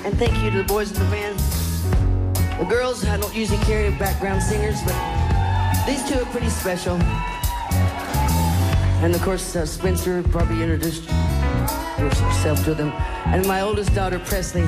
And 0.06 0.18
thank 0.18 0.42
you 0.42 0.52
to 0.52 0.60
the 0.60 0.64
boys 0.64 0.90
in 0.94 1.00
the 1.00 1.10
band. 1.12 1.38
The 2.60 2.66
girls, 2.66 3.04
I 3.04 3.18
don't 3.18 3.36
usually 3.36 3.62
carry 3.66 3.92
background 3.98 4.42
singers, 4.42 4.82
but 4.84 4.96
these 5.86 6.02
two 6.08 6.18
are 6.18 6.26
pretty 6.32 6.50
special. 6.50 6.98
And 9.04 9.14
of 9.14 9.22
course, 9.22 9.54
uh, 9.58 9.66
Spencer 9.66 10.24
probably 10.24 10.64
introduced 10.64 11.04
herself 11.10 12.64
to 12.64 12.74
them. 12.74 12.90
And 13.26 13.46
my 13.46 13.60
oldest 13.60 13.94
daughter, 13.94 14.18
Presley. 14.18 14.66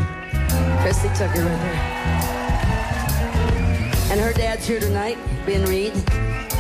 Presley 0.82 1.08
Tucker 1.16 1.40
right 1.40 1.62
there. 1.62 2.06
And 4.12 4.20
her 4.20 4.34
dad's 4.34 4.68
here 4.68 4.82
tonight, 4.82 5.18
Ben 5.46 5.64
Reed, 5.70 5.94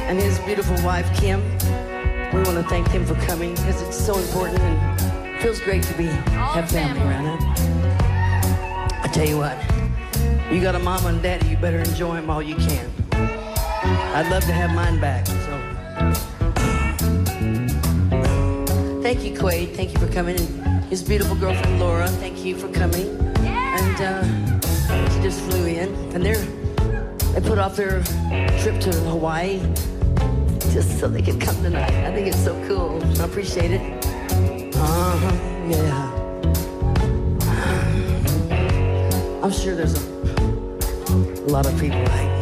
and 0.08 0.18
his 0.18 0.40
beautiful 0.40 0.82
wife, 0.86 1.06
Kim. 1.20 1.42
We 2.34 2.42
want 2.44 2.56
to 2.56 2.64
thank 2.64 2.90
them 2.94 3.06
for 3.06 3.16
coming 3.26 3.54
because 3.56 3.82
it's 3.82 3.98
so 3.98 4.18
important 4.18 4.60
and 4.60 5.42
feels 5.42 5.60
great 5.60 5.84
to 5.84 5.94
be 5.98 6.06
have 6.06 6.72
family 6.72 7.02
around 7.02 7.26
it. 7.26 7.42
I 9.04 9.10
tell 9.12 9.28
you 9.28 9.38
what, 9.38 9.58
you 10.50 10.62
got 10.62 10.76
a 10.76 10.80
mama 10.80 11.10
and 11.10 11.22
daddy, 11.22 11.50
you 11.50 11.58
better 11.58 11.80
enjoy 11.80 12.16
them 12.16 12.30
all 12.30 12.42
you 12.42 12.56
can. 12.56 12.90
I'd 13.12 14.30
love 14.32 14.46
to 14.46 14.54
have 14.54 14.74
mine 14.74 15.02
back. 15.02 15.28
Thank 19.06 19.24
you, 19.24 19.38
Quade. 19.38 19.70
Thank 19.76 19.94
you 19.94 20.00
for 20.00 20.12
coming. 20.12 20.36
And 20.40 20.84
his 20.86 21.04
beautiful 21.04 21.36
girlfriend 21.36 21.80
Laura, 21.80 22.08
thank 22.08 22.44
you 22.44 22.58
for 22.58 22.68
coming. 22.70 23.08
And 23.38 24.02
uh, 24.02 24.24
she 25.12 25.22
just 25.22 25.42
flew 25.42 25.68
in, 25.68 25.94
and 26.16 26.26
they're 26.26 26.44
they 27.34 27.42
put 27.48 27.60
off 27.60 27.76
their 27.76 28.02
trip 28.62 28.82
to 28.82 28.92
Hawaii 29.06 29.60
just 30.74 31.00
so 31.00 31.08
they 31.08 31.22
could 31.22 31.40
come 31.40 31.56
tonight. 31.62 31.94
I 32.04 32.12
think 32.16 32.26
it's 32.26 32.44
so 32.44 32.56
cool. 32.68 33.00
I 33.22 33.26
appreciate 33.26 33.74
it. 33.74 33.82
Uh 34.76 35.18
huh. 35.22 35.36
Yeah. 35.70 36.12
I'm 39.44 39.52
sure 39.52 39.76
there's 39.76 39.94
a, 39.94 40.06
a 41.46 41.50
lot 41.56 41.68
of 41.68 41.80
people 41.80 42.00
like. 42.00 42.34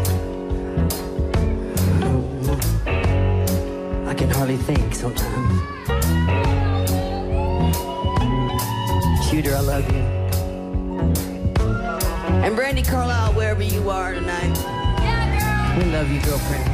I 4.08 4.14
can 4.14 4.30
hardly 4.30 4.56
think 4.56 4.96
sometimes. 4.96 5.73
Shooter, 9.34 9.56
I 9.56 9.62
love 9.62 9.92
you. 9.92 9.98
And 12.44 12.56
Brandi 12.56 12.88
Carlile, 12.88 13.34
wherever 13.34 13.64
you 13.64 13.90
are 13.90 14.14
tonight. 14.14 14.56
Yeah, 15.02 15.74
girl. 15.74 15.84
We 15.84 15.92
love 15.92 16.08
you, 16.12 16.22
girlfriend. 16.22 16.70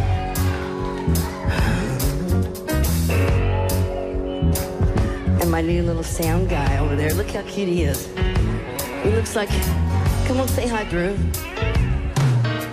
And 5.41 5.49
my 5.49 5.61
new 5.61 5.83
little 5.83 6.03
sound 6.03 6.49
guy 6.49 6.79
over 6.79 6.97
there. 6.97 7.13
Look 7.13 7.29
how 7.29 7.43
cute 7.43 7.69
he 7.69 7.83
is. 7.83 8.07
He 9.03 9.11
looks 9.11 9.37
like. 9.37 9.47
Come 10.27 10.41
on, 10.41 10.49
say 10.49 10.67
hi, 10.67 10.83
Drew. 10.83 11.15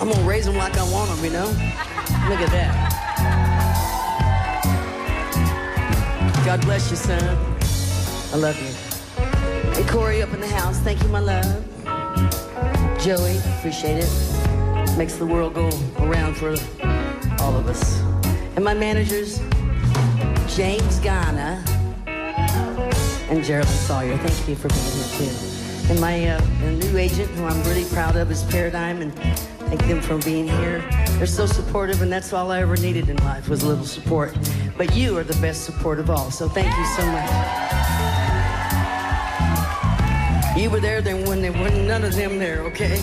I'm 0.01 0.11
gonna 0.11 0.29
raise 0.29 0.49
him 0.49 0.57
like 0.57 0.77
I 0.77 0.83
want 0.91 1.17
him, 1.17 1.25
you 1.25 1.31
know? 1.31 1.47
Look 2.29 2.41
at 2.41 2.51
that. 2.51 2.75
God 6.45 6.61
bless 6.63 6.91
you, 6.91 6.97
son. 6.97 7.23
I 8.33 8.37
love 8.37 8.61
you. 8.61 8.76
Corey 9.97 10.21
up 10.21 10.31
in 10.35 10.43
the 10.43 10.47
house. 10.47 10.79
Thank 10.81 11.03
you, 11.03 11.09
my 11.09 11.21
love. 11.21 11.65
Joey, 13.01 13.39
appreciate 13.57 14.05
it. 14.05 14.99
Makes 14.99 15.15
the 15.15 15.25
world 15.25 15.55
go 15.55 15.71
around 16.01 16.35
for 16.37 16.51
all 17.41 17.57
of 17.57 17.67
us. 17.67 18.03
And 18.57 18.63
my 18.63 18.75
managers, 18.75 19.39
James 20.55 20.99
Ghana 21.01 21.65
and 23.31 23.43
Geraldine 23.43 23.73
Sawyer. 23.73 24.19
Thank 24.19 24.47
you 24.47 24.55
for 24.55 24.69
being 24.69 24.85
here 24.85 25.31
too. 25.31 25.91
And 25.91 25.99
my 25.99 26.29
uh, 26.29 26.45
new 26.73 26.99
agent, 26.99 27.31
who 27.31 27.47
I'm 27.47 27.63
really 27.63 27.87
proud 27.87 28.17
of, 28.17 28.31
is 28.31 28.43
Paradigm, 28.43 29.01
and 29.01 29.15
thank 29.15 29.81
them 29.87 30.03
for 30.03 30.19
being 30.19 30.47
here. 30.47 30.85
They're 31.17 31.27
so 31.27 31.47
supportive, 31.47 32.03
and 32.03 32.13
that's 32.13 32.35
all 32.35 32.51
I 32.51 32.61
ever 32.61 32.77
needed 32.77 33.09
in 33.09 33.17
life 33.25 33.49
was 33.49 33.63
a 33.63 33.67
little 33.67 33.87
support. 33.87 34.37
But 34.77 34.95
you 34.95 35.17
are 35.17 35.25
the 35.25 35.41
best 35.41 35.65
support 35.65 35.99
of 35.99 36.11
all, 36.11 36.31
so 36.31 36.51
thank 36.51 36.77
you 36.77 36.85
so 36.85 37.07
much. 37.07 38.26
You 40.67 40.73
were 40.73 40.81
there 40.81 41.01
then 41.01 41.25
when 41.27 41.43
there 41.43 41.53
were 41.53 41.71
none 41.71 42.03
of 42.03 42.17
them 42.17 42.41
there, 42.41 42.61
okay? 42.63 42.97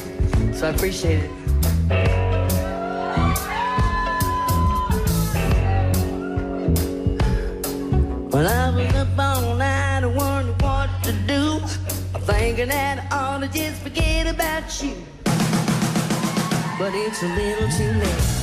So 0.52 0.67
I 0.67 0.71
appreciate 0.71 1.23
it. 1.23 1.32
Well, 8.34 8.45
I 8.45 8.69
was 8.76 8.93
up 8.95 9.17
all 9.17 9.56
night, 9.56 10.04
I 10.04 10.08
wondered 10.08 10.62
what 10.62 10.89
to 11.04 11.13
do. 11.26 11.60
Thinking 12.26 12.67
that 12.67 13.10
I 13.10 13.15
ought 13.15 13.39
to 13.39 13.47
just 13.47 13.82
forget 13.82 14.28
about 14.28 14.84
you. 14.84 14.95
But 16.78 16.91
it's 16.93 17.23
a 17.23 17.28
little 17.28 17.69
too 17.69 17.93
late. 17.97 18.42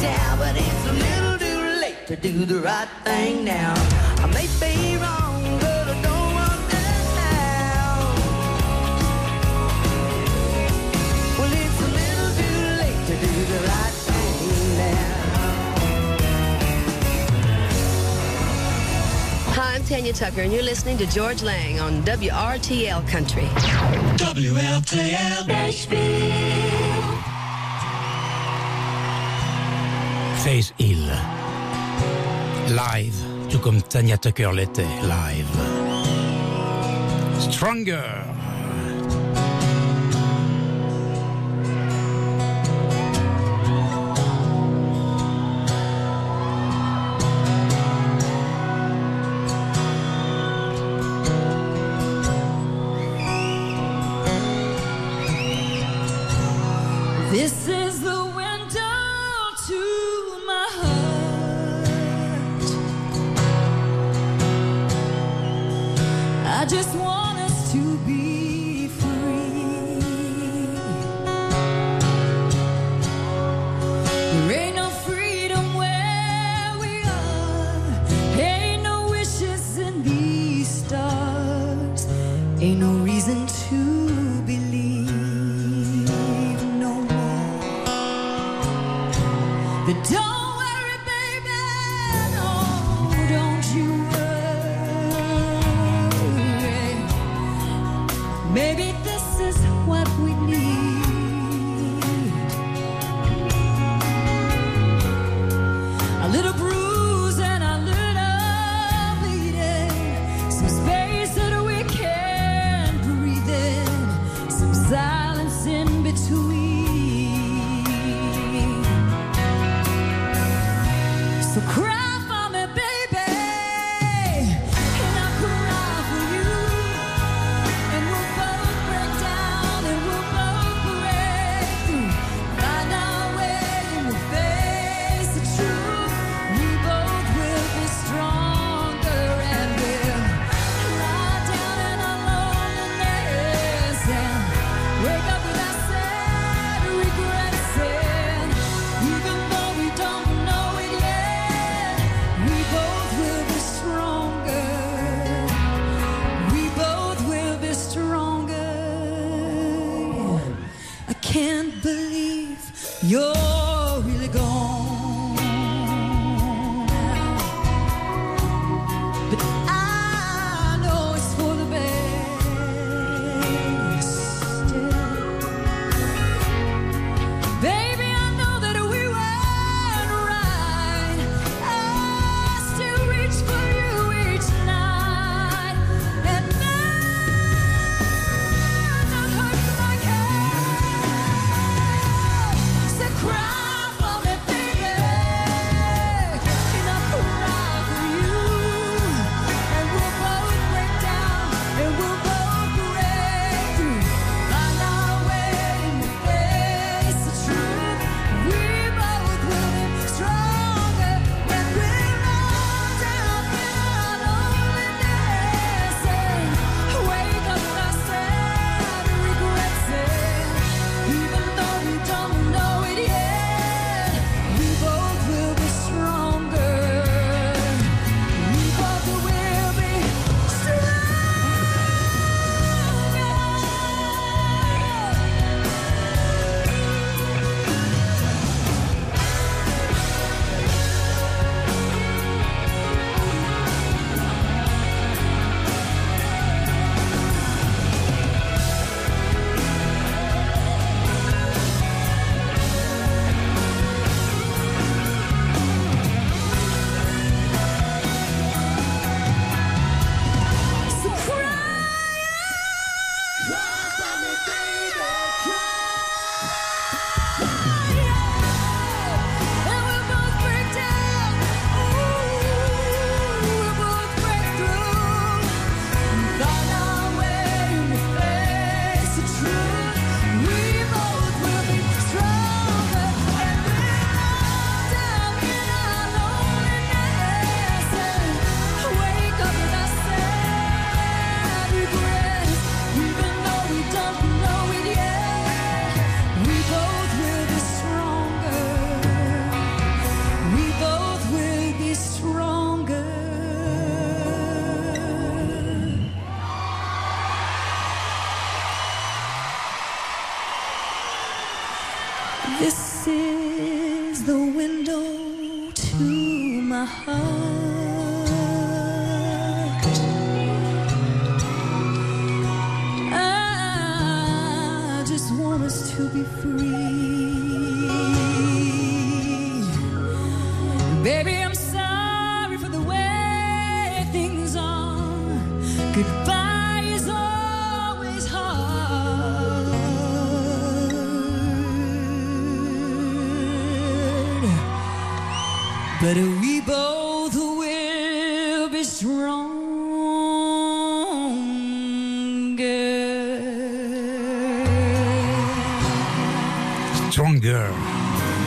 Should 0.00 0.08
have 0.08 0.30
walked 0.30 0.30
out, 0.30 0.38
but 0.38 0.56
it's 0.56 0.86
a 0.86 0.92
little 0.92 1.38
too 1.38 1.80
late 1.80 2.06
to 2.06 2.16
do 2.16 2.44
the 2.46 2.60
right 2.60 2.88
thing 3.04 3.44
now. 3.44 3.74
I 4.18 4.26
may 4.32 4.46
be 4.58 4.96
wrong, 4.96 5.58
but 5.60 5.88
I 5.88 6.00
don't 6.02 6.34
want 6.34 6.68
now. 7.16 8.14
Well, 11.38 11.52
it's 11.52 11.80
a 11.80 11.88
little 12.00 12.30
too 12.40 12.60
late 12.80 13.00
to 13.06 13.14
do 13.26 13.32
the 13.44 13.60
right 13.68 13.94
thing 14.08 14.78
now. 14.78 15.16
Hi, 19.52 19.74
I'm 19.74 19.84
Tanya 19.84 20.12
Tucker, 20.12 20.40
and 20.42 20.52
you're 20.52 20.62
listening 20.62 20.96
to 20.98 21.06
Georges 21.06 21.42
Lang 21.42 21.80
on 21.80 22.02
WRTL 22.04 23.06
Country. 23.08 23.48
WLTL 24.16 25.46
Nashville. 25.46 26.89
Live, 32.66 33.14
tout 33.48 33.60
comme 33.60 33.80
Tanya 33.82 34.18
Tucker 34.18 34.50
l'était, 34.52 34.82
live. 34.82 35.46
Stronger. 37.38 38.39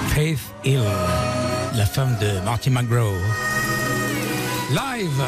Faith 0.09 0.53
Hill, 0.63 0.83
la 1.75 1.85
femme 1.85 2.15
de 2.21 2.39
Marty 2.45 2.69
McGraw. 2.69 3.13
Live 4.71 5.23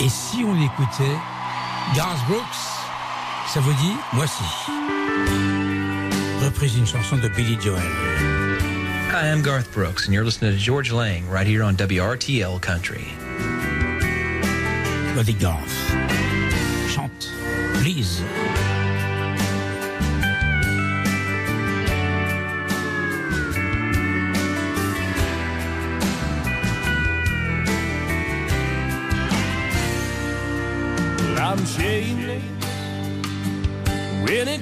Et 0.00 0.08
si 0.08 0.44
on 0.44 0.54
l'écoutait, 0.54 1.16
Garth 1.94 2.26
Brooks, 2.28 2.42
ça 3.48 3.60
vous 3.60 3.72
dit 3.74 3.96
Moi 4.12 4.26
si. 4.26 4.44
Reprise 6.44 6.76
une 6.76 6.86
chanson 6.86 7.16
de 7.16 7.28
Billy 7.28 7.56
Joel. 7.60 7.82
Hi, 9.12 9.28
I'm 9.32 9.40
Garth 9.40 9.72
Brooks, 9.72 10.06
and 10.06 10.12
you're 10.12 10.24
listening 10.24 10.52
to 10.52 10.58
George 10.58 10.92
Lang 10.92 11.26
right 11.30 11.46
here 11.46 11.62
on 11.62 11.74
WRTL 11.76 12.60
Country. 12.60 13.06
Garth. 15.40 15.72
Chante, 16.90 17.30
please. 17.80 18.20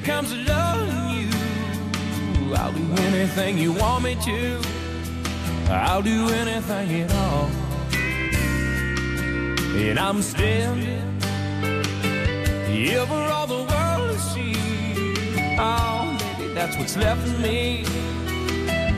Comes 0.03 0.31
to 0.31 0.37
loving 0.37 1.29
you. 1.29 2.55
I'll 2.55 2.73
do 2.73 3.03
anything 3.03 3.59
you 3.59 3.73
want 3.73 4.05
me 4.05 4.17
to. 4.25 4.61
I'll 5.69 6.03
do 6.03 6.29
anything 6.31 7.03
at 7.03 7.15
all. 7.15 7.51
And 9.77 9.99
I'm 9.99 10.23
standing 10.23 11.21
here 12.67 13.05
for 13.07 13.15
all 13.15 13.47
the 13.47 13.63
world 13.73 14.13
to 14.13 14.19
see. 14.19 14.57
Oh, 15.59 16.17
baby, 16.39 16.55
that's 16.55 16.77
what's 16.79 16.97
left 16.97 17.27
of 17.27 17.41
me. 17.41 17.85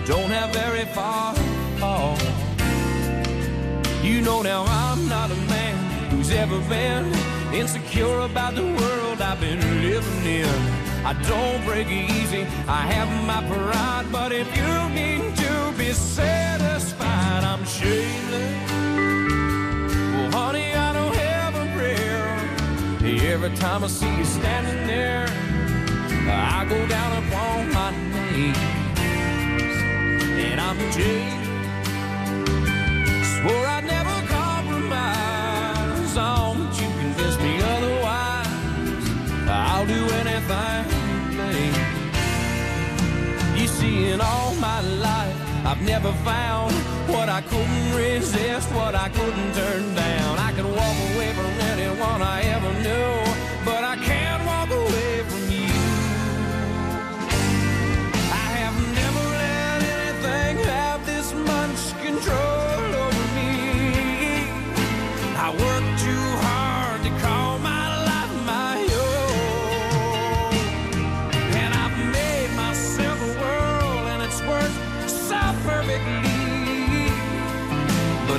Don't 0.07 0.31
have 0.31 0.51
very 0.55 0.85
far 0.87 1.35
to 1.35 1.41
fall. 1.79 2.17
You 4.03 4.21
know 4.21 4.43
now 4.43 4.65
I'm 4.69 5.09
not 5.09 5.31
a 5.31 5.37
man 5.51 6.11
who's 6.11 6.31
ever 6.31 6.61
been 6.69 7.13
insecure 7.53 8.21
about 8.21 8.55
the 8.55 8.63
world 8.63 9.21
I've 9.21 9.41
been 9.41 9.61
living 9.83 10.25
in. 10.25 10.86
I 11.09 11.13
don't 11.23 11.65
break 11.65 11.87
easy, 11.87 12.43
I 12.67 12.83
have 12.93 13.09
my 13.27 13.41
pride, 13.47 14.07
but 14.11 14.33
if 14.33 14.49
you 14.57 14.89
need 14.89 15.37
to 15.37 15.73
be 15.79 15.93
satisfied, 15.93 17.45
I'm 17.45 17.65
shameless. 17.65 18.71
Well, 20.13 20.31
honey, 20.33 20.75
I 20.75 20.93
don't 20.93 21.15
have 21.15 21.55
a 21.55 21.67
prayer. 21.77 22.27
Every 23.33 23.55
time 23.57 23.85
I 23.85 23.87
see 23.87 24.13
you 24.17 24.25
standing 24.25 24.85
there, 24.89 25.29
I 26.29 26.67
go 26.69 26.85
down 26.89 27.13
upon 27.23 27.73
my 27.73 27.91
knees. 28.11 28.57
And 30.45 30.61
I'm 30.61 30.79
jaded. 30.91 31.45
Swore 33.31 33.67
I'd 33.77 33.85
never 33.85 34.27
compromise 34.27 36.17
on, 36.17 36.59
you 36.75 36.89
convinced 36.99 37.41
me 37.41 37.63
otherwise. 37.63 38.25
I'll 39.49 39.87
do 39.87 40.03
anything, 40.21 40.96
You 43.61 43.67
see, 43.67 44.09
in 44.09 44.23
all 44.23 44.55
my 44.55 44.81
life, 44.81 45.37
I've 45.67 45.83
never 45.83 46.11
found 46.25 46.73
what 47.13 47.29
I 47.29 47.43
couldn't 47.43 47.95
resist, 47.95 48.73
what 48.73 48.95
I 48.95 49.11
couldn't 49.11 49.53
turn 49.53 49.95
down. 49.95 50.39
I 50.39 50.53
could 50.53 50.65
walk 50.65 50.97
away 51.13 51.33
from 51.35 51.53
anyone 51.73 52.23
I 52.23 52.41
ever 52.57 52.73
knew, 52.81 53.35
but 53.67 53.85
I 53.85 53.96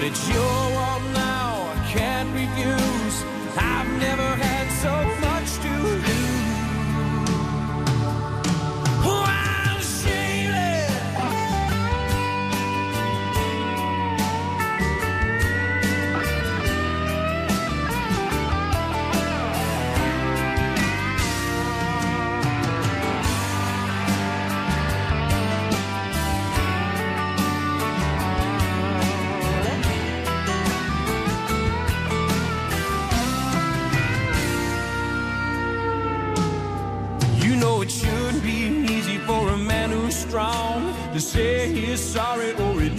it's 0.08 0.30
your 0.30 0.66
say 41.20 41.74
he's 41.74 41.99
sorry 41.99 42.51
or 42.53 42.82
admit 42.82 42.97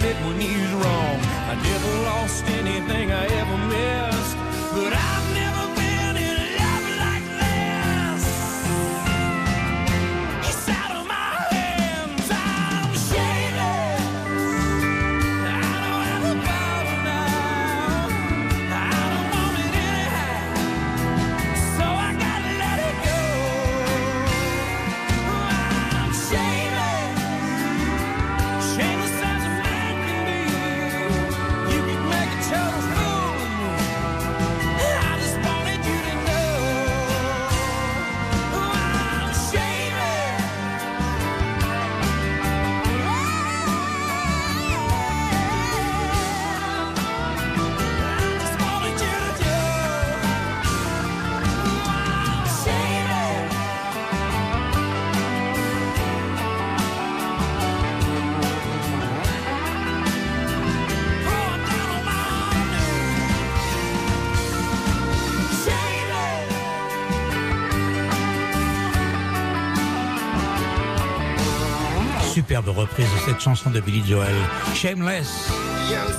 Superbe 72.59 72.77
reprise 72.77 73.05
de 73.05 73.31
cette 73.31 73.39
chanson 73.39 73.69
de 73.69 73.79
Billy 73.79 74.03
Joel. 74.05 74.35
Shameless. 74.75 75.49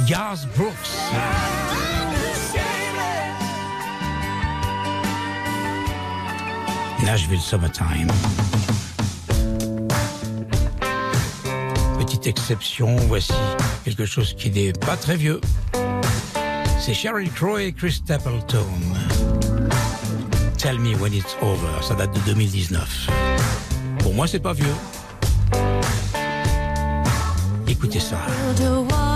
Garth 0.08 0.48
Brooks. 0.56 0.72
Nashville 7.04 7.40
Summertime. 7.40 8.08
Petite 11.98 12.26
exception, 12.26 12.96
voici 12.96 13.34
quelque 13.84 14.06
chose 14.06 14.34
qui 14.34 14.50
n'est 14.50 14.72
pas 14.72 14.96
très 14.96 15.16
vieux. 15.16 15.42
C'est 16.78 16.94
Sheryl 16.94 17.30
Crow 17.32 17.58
et 17.58 17.72
Chris 17.72 17.92
Stapleton. 17.92 18.64
Tell 20.56 20.78
me 20.78 20.94
when 20.96 21.12
it's 21.12 21.36
over. 21.42 21.82
Ça 21.82 21.94
date 21.94 22.14
de 22.14 22.20
2019. 22.32 23.10
Pour 23.98 24.14
moi, 24.14 24.26
c'est 24.26 24.40
pas 24.40 24.54
vieux. 24.54 24.74
Put 27.80 27.96
啊 28.12 29.09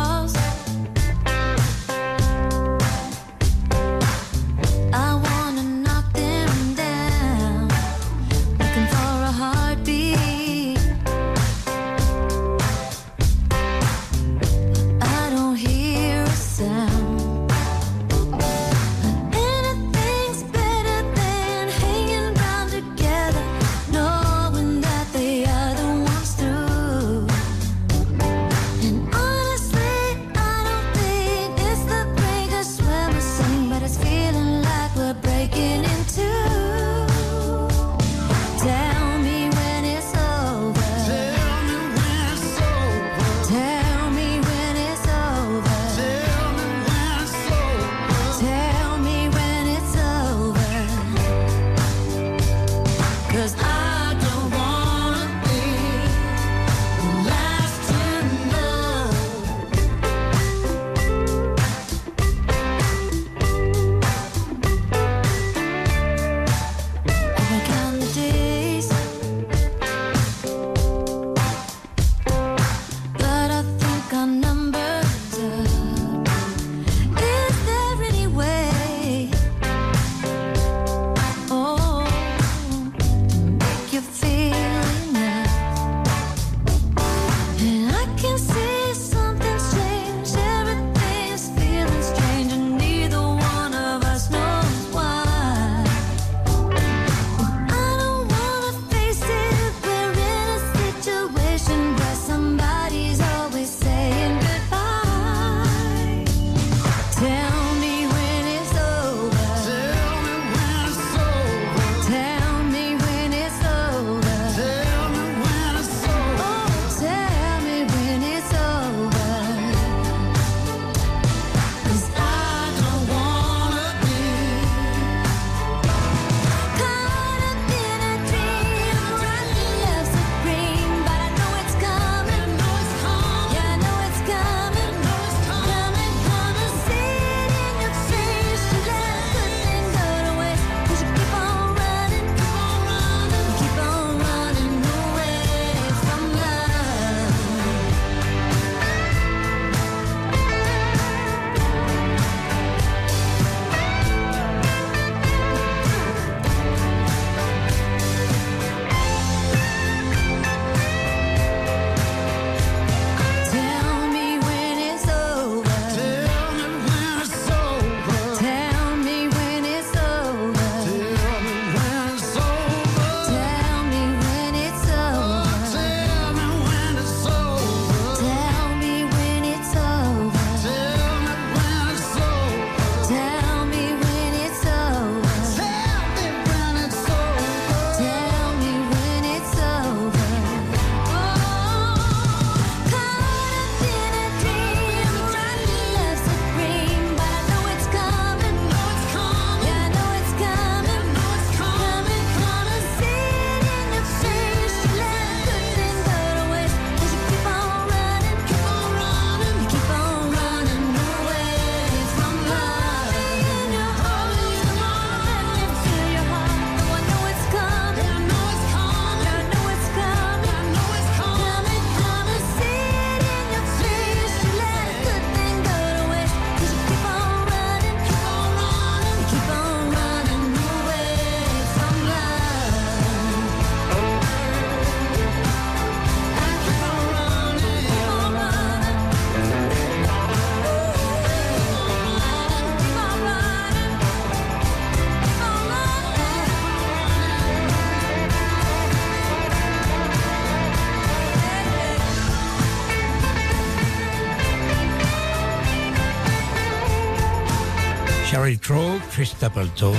Chris 259.15 259.31
Stapleton. 259.31 259.95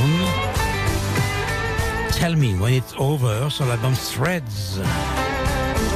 Tell 2.12 2.36
Me 2.36 2.54
When 2.56 2.74
It's 2.74 2.94
Over 2.98 3.50
sur 3.50 3.66
l'album 3.66 3.94
Threads, 3.94 4.82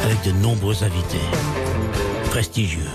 avec 0.06 0.24
de 0.24 0.32
nombreux 0.42 0.82
invités 0.86 1.20
prestigieux. 2.30 2.90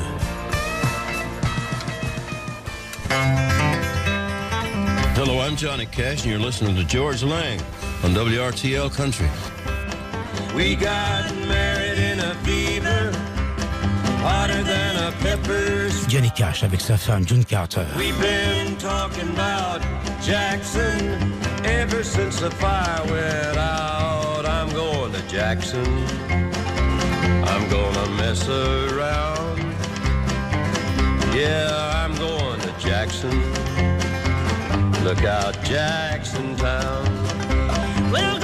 Hello, 5.14 5.40
I'm 5.40 5.56
Johnny 5.56 5.84
Cash, 5.84 6.22
and 6.22 6.32
you're 6.32 6.38
listening 6.38 6.74
to 6.74 6.84
Georges 6.84 7.22
Lang 7.22 7.60
on 8.02 8.14
WRTL 8.14 8.90
Country. 8.96 9.28
We 10.56 10.74
got 10.74 11.34
married 11.46 11.98
in 11.98 12.20
a 12.20 12.34
fever, 12.36 13.12
hotter 14.22 14.62
than 14.62 14.96
a 14.96 15.10
pepper's. 15.10 15.13
Johnny 16.08 16.30
Cash 16.30 16.62
avec 16.62 16.80
sa 16.80 16.96
femme 16.96 17.26
June 17.26 17.44
Carter. 17.44 17.86
We've 17.96 18.18
been 18.20 18.76
talking 18.76 19.28
about 19.30 19.80
Jackson 20.22 21.32
ever 21.64 22.04
since 22.04 22.40
the 22.40 22.50
fire 22.50 23.02
went 23.06 23.56
out. 23.56 24.46
I'm 24.46 24.70
going 24.72 25.12
to 25.12 25.22
Jackson. 25.28 25.84
I'm 27.44 27.68
gonna 27.68 28.08
mess 28.16 28.48
around. 28.48 29.58
Yeah, 31.34 32.04
I'm 32.04 32.14
going 32.16 32.60
to 32.60 32.72
Jackson. 32.78 33.32
Look 35.02 35.24
out, 35.24 35.60
Jackson 35.64 36.56
Town. 36.56 37.04
We'll 38.12 38.43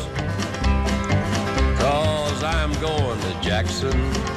Jackson. 3.61 4.30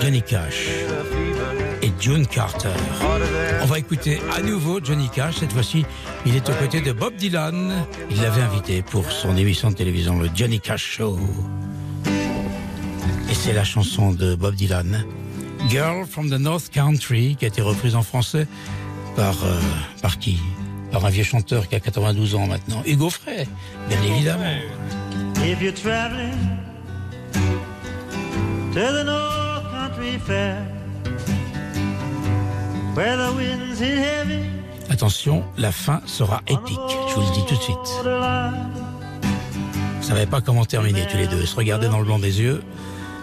Johnny 0.00 0.20
Cash 0.22 0.66
et 1.80 1.92
June 2.00 2.26
Carter. 2.26 2.72
On 3.62 3.66
va 3.66 3.78
écouter 3.78 4.20
à 4.36 4.42
nouveau 4.42 4.80
Johnny 4.82 5.08
Cash. 5.08 5.36
Cette 5.36 5.52
fois-ci, 5.52 5.84
il 6.26 6.34
est 6.34 6.48
aux 6.48 6.54
côtés 6.54 6.80
de 6.80 6.90
Bob 6.90 7.14
Dylan. 7.14 7.72
Il 8.10 8.20
l'avait 8.20 8.42
invité 8.42 8.82
pour 8.82 9.12
son 9.12 9.36
émission 9.36 9.70
de 9.70 9.76
télévision, 9.76 10.18
le 10.18 10.28
Johnny 10.34 10.58
Cash 10.58 10.84
Show. 10.84 11.20
Et 13.30 13.34
c'est 13.34 13.52
la 13.52 13.64
chanson 13.64 14.10
de 14.10 14.34
Bob 14.34 14.56
Dylan, 14.56 15.04
Girl 15.68 16.04
from 16.04 16.30
the 16.30 16.40
North 16.40 16.68
Country, 16.68 17.36
qui 17.38 17.44
a 17.44 17.48
été 17.48 17.62
reprise 17.62 17.94
en 17.94 18.02
français 18.02 18.48
par, 19.14 19.44
euh, 19.44 19.60
par 20.02 20.18
qui? 20.18 20.40
Par 20.90 21.06
un 21.06 21.10
vieux 21.10 21.24
chanteur 21.24 21.68
qui 21.68 21.76
a 21.76 21.80
92 21.80 22.34
ans 22.34 22.48
maintenant, 22.48 22.82
Hugo 22.84 23.08
Frey, 23.08 23.46
bien 23.88 24.02
évidemment. 24.02 24.44
To 28.72 28.80
the 28.80 29.04
North 29.04 29.70
Country 29.70 30.18
Fair, 30.18 30.56
where 32.94 33.16
the 33.18 33.32
winds 33.36 33.78
hit 33.78 33.98
heavy, 33.98 34.48
Attention, 34.88 35.44
la 35.58 35.72
fin 35.72 36.00
sera 36.06 36.40
épique, 36.48 36.78
je 37.08 37.14
vous 37.14 37.20
le 37.20 37.34
dis 37.34 37.44
tout 37.46 37.54
de 37.56 37.60
suite. 37.60 37.76
Vous 40.00 40.06
savez 40.08 40.26
pas 40.26 40.40
comment 40.40 40.64
terminer 40.64 41.06
tous 41.06 41.18
les 41.18 41.26
deux, 41.26 41.44
se 41.44 41.56
regarder 41.56 41.88
dans 41.88 41.98
le 41.98 42.04
blanc 42.04 42.18
des 42.18 42.40
yeux. 42.40 42.62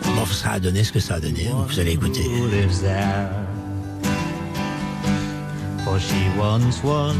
Bon, 0.03 0.25
ça 0.25 0.51
a 0.51 0.59
donné 0.59 0.83
ce 0.83 0.91
que 0.91 0.99
ça 0.99 1.15
a 1.15 1.19
donné, 1.19 1.45
donc 1.45 1.67
vous 1.67 1.79
allez 1.79 1.93
écouter. 1.93 2.23
who 2.23 2.47
lives 2.47 2.81
there? 2.81 3.29
For 5.83 5.99
she 5.99 6.29
once 6.37 6.83
was 6.83 7.15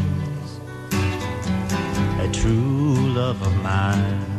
a 2.22 2.28
true 2.32 3.14
love 3.14 3.42
of 3.42 3.56
mine. 3.64 4.39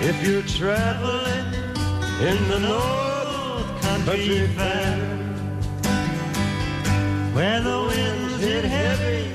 If 0.00 0.24
you're 0.24 0.42
traveling 0.42 1.52
in 2.20 2.48
the 2.48 2.60
North 2.60 3.82
Country 3.82 4.46
Fair, 4.56 4.96
where 7.34 7.60
the 7.60 7.82
winds 7.88 8.40
hit 8.40 8.64
heavy 8.64 9.34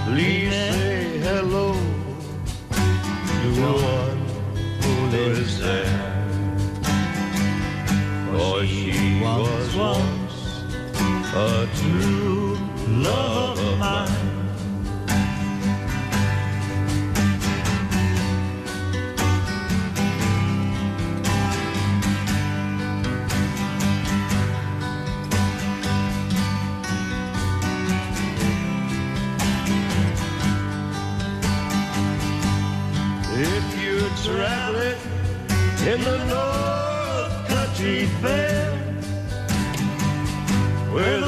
please 0.06 0.52
say 0.52 1.18
hello 1.20 1.74
to 3.24 3.50
one 3.72 4.20
who 4.82 4.94
lives 5.18 5.62
there. 5.62 6.14
For 8.32 8.66
she 8.66 9.22
was 9.22 9.76
once 9.78 10.36
a 11.34 11.68
true 11.74 12.58
love 12.90 13.58
of 13.60 13.78
mine. 13.80 14.17
in 35.98 36.04
the 36.04 36.18
North 36.26 37.48
Country 37.48 38.06
Fair. 38.22 38.72
Where 40.94 41.27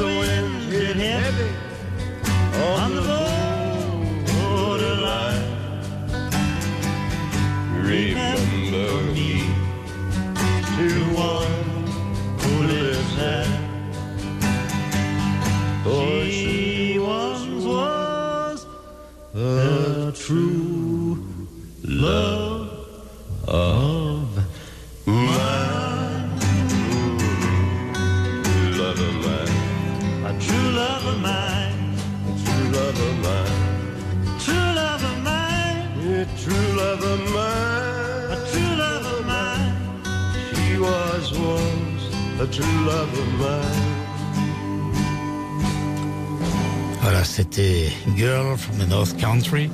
C'était 47.23 47.91
Girl 48.15 48.57
from 48.57 48.77
the 48.77 48.87
North 48.87 49.17
Country. 49.19 49.69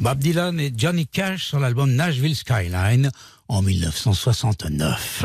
Bob 0.00 0.18
Dylan 0.18 0.58
et 0.60 0.72
Johnny 0.76 1.06
Cash 1.06 1.46
sur 1.46 1.58
l'album 1.58 1.92
Nashville 1.92 2.36
Skyline 2.36 3.10
en 3.48 3.62
1969. 3.62 5.24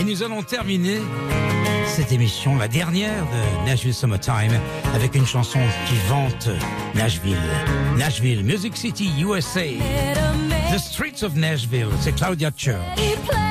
Et 0.00 0.04
nous 0.04 0.22
allons 0.22 0.42
terminer 0.42 0.98
cette 1.86 2.12
émission, 2.12 2.56
la 2.56 2.68
dernière 2.68 3.24
de 3.24 3.66
Nashville 3.66 3.94
Summertime, 3.94 4.60
avec 4.94 5.14
une 5.14 5.26
chanson 5.26 5.60
qui 5.88 5.94
vante 6.08 6.48
Nashville. 6.94 7.36
Nashville, 7.96 8.44
Music 8.44 8.76
City, 8.76 9.10
USA. 9.20 9.64
The 10.72 10.78
Streets 10.78 11.24
of 11.24 11.34
Nashville, 11.34 11.88
c'est 12.00 12.14
Claudia 12.14 12.50
Church. 12.56 13.47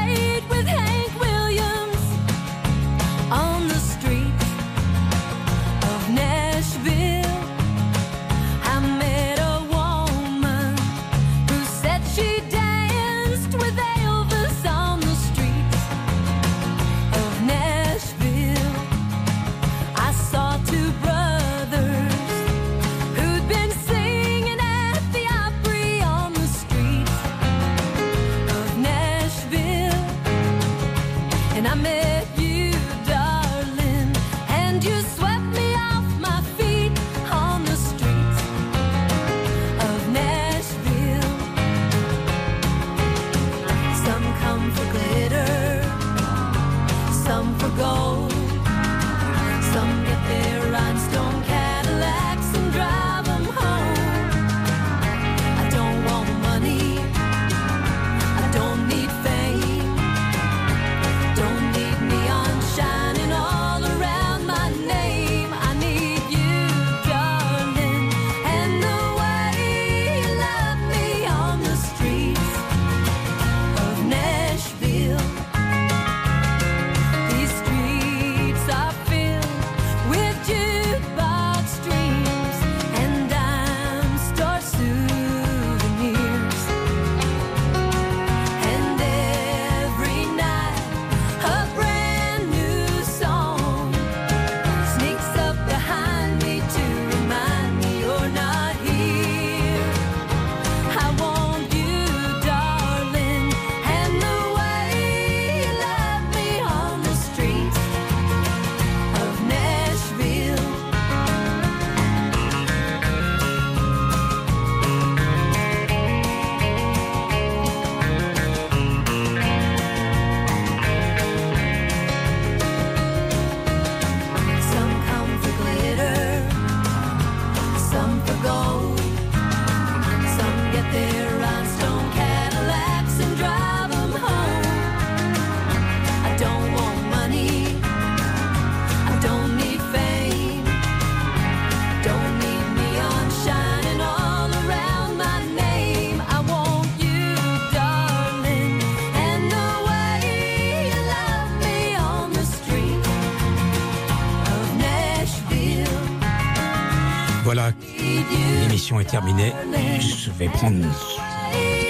terminé. 159.07 159.53
Je 159.99 160.29
vais 160.31 160.47
prendre 160.49 160.85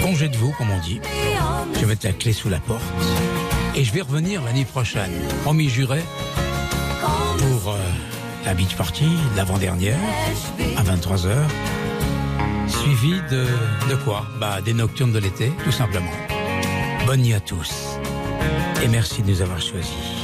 congé 0.02 0.28
de 0.28 0.36
vous, 0.36 0.52
comme 0.52 0.70
on 0.70 0.80
dit. 0.80 1.00
Je 1.74 1.80
vais 1.80 1.86
mettre 1.86 2.06
la 2.06 2.12
clé 2.12 2.32
sous 2.32 2.48
la 2.48 2.58
porte. 2.60 2.82
Et 3.74 3.84
je 3.84 3.92
vais 3.92 4.00
revenir 4.00 4.42
l'année 4.42 4.64
prochaine, 4.64 5.12
promis 5.42 5.68
juré, 5.68 6.00
pour 7.38 7.72
euh, 7.72 7.78
la 8.44 8.54
beach 8.54 8.74
party, 8.76 9.06
l'avant-dernière, 9.36 9.98
à 10.76 10.82
23h. 10.82 11.34
Suivi 12.68 13.20
de, 13.30 13.46
de 13.90 13.94
quoi? 14.04 14.26
Bah, 14.40 14.60
Des 14.60 14.72
nocturnes 14.74 15.12
de 15.12 15.18
l'été, 15.18 15.52
tout 15.64 15.72
simplement. 15.72 16.10
Bonne 17.06 17.22
nuit 17.22 17.34
à 17.34 17.40
tous. 17.40 17.72
Et 18.82 18.88
merci 18.88 19.22
de 19.22 19.30
nous 19.30 19.42
avoir 19.42 19.60
choisis. 19.60 20.17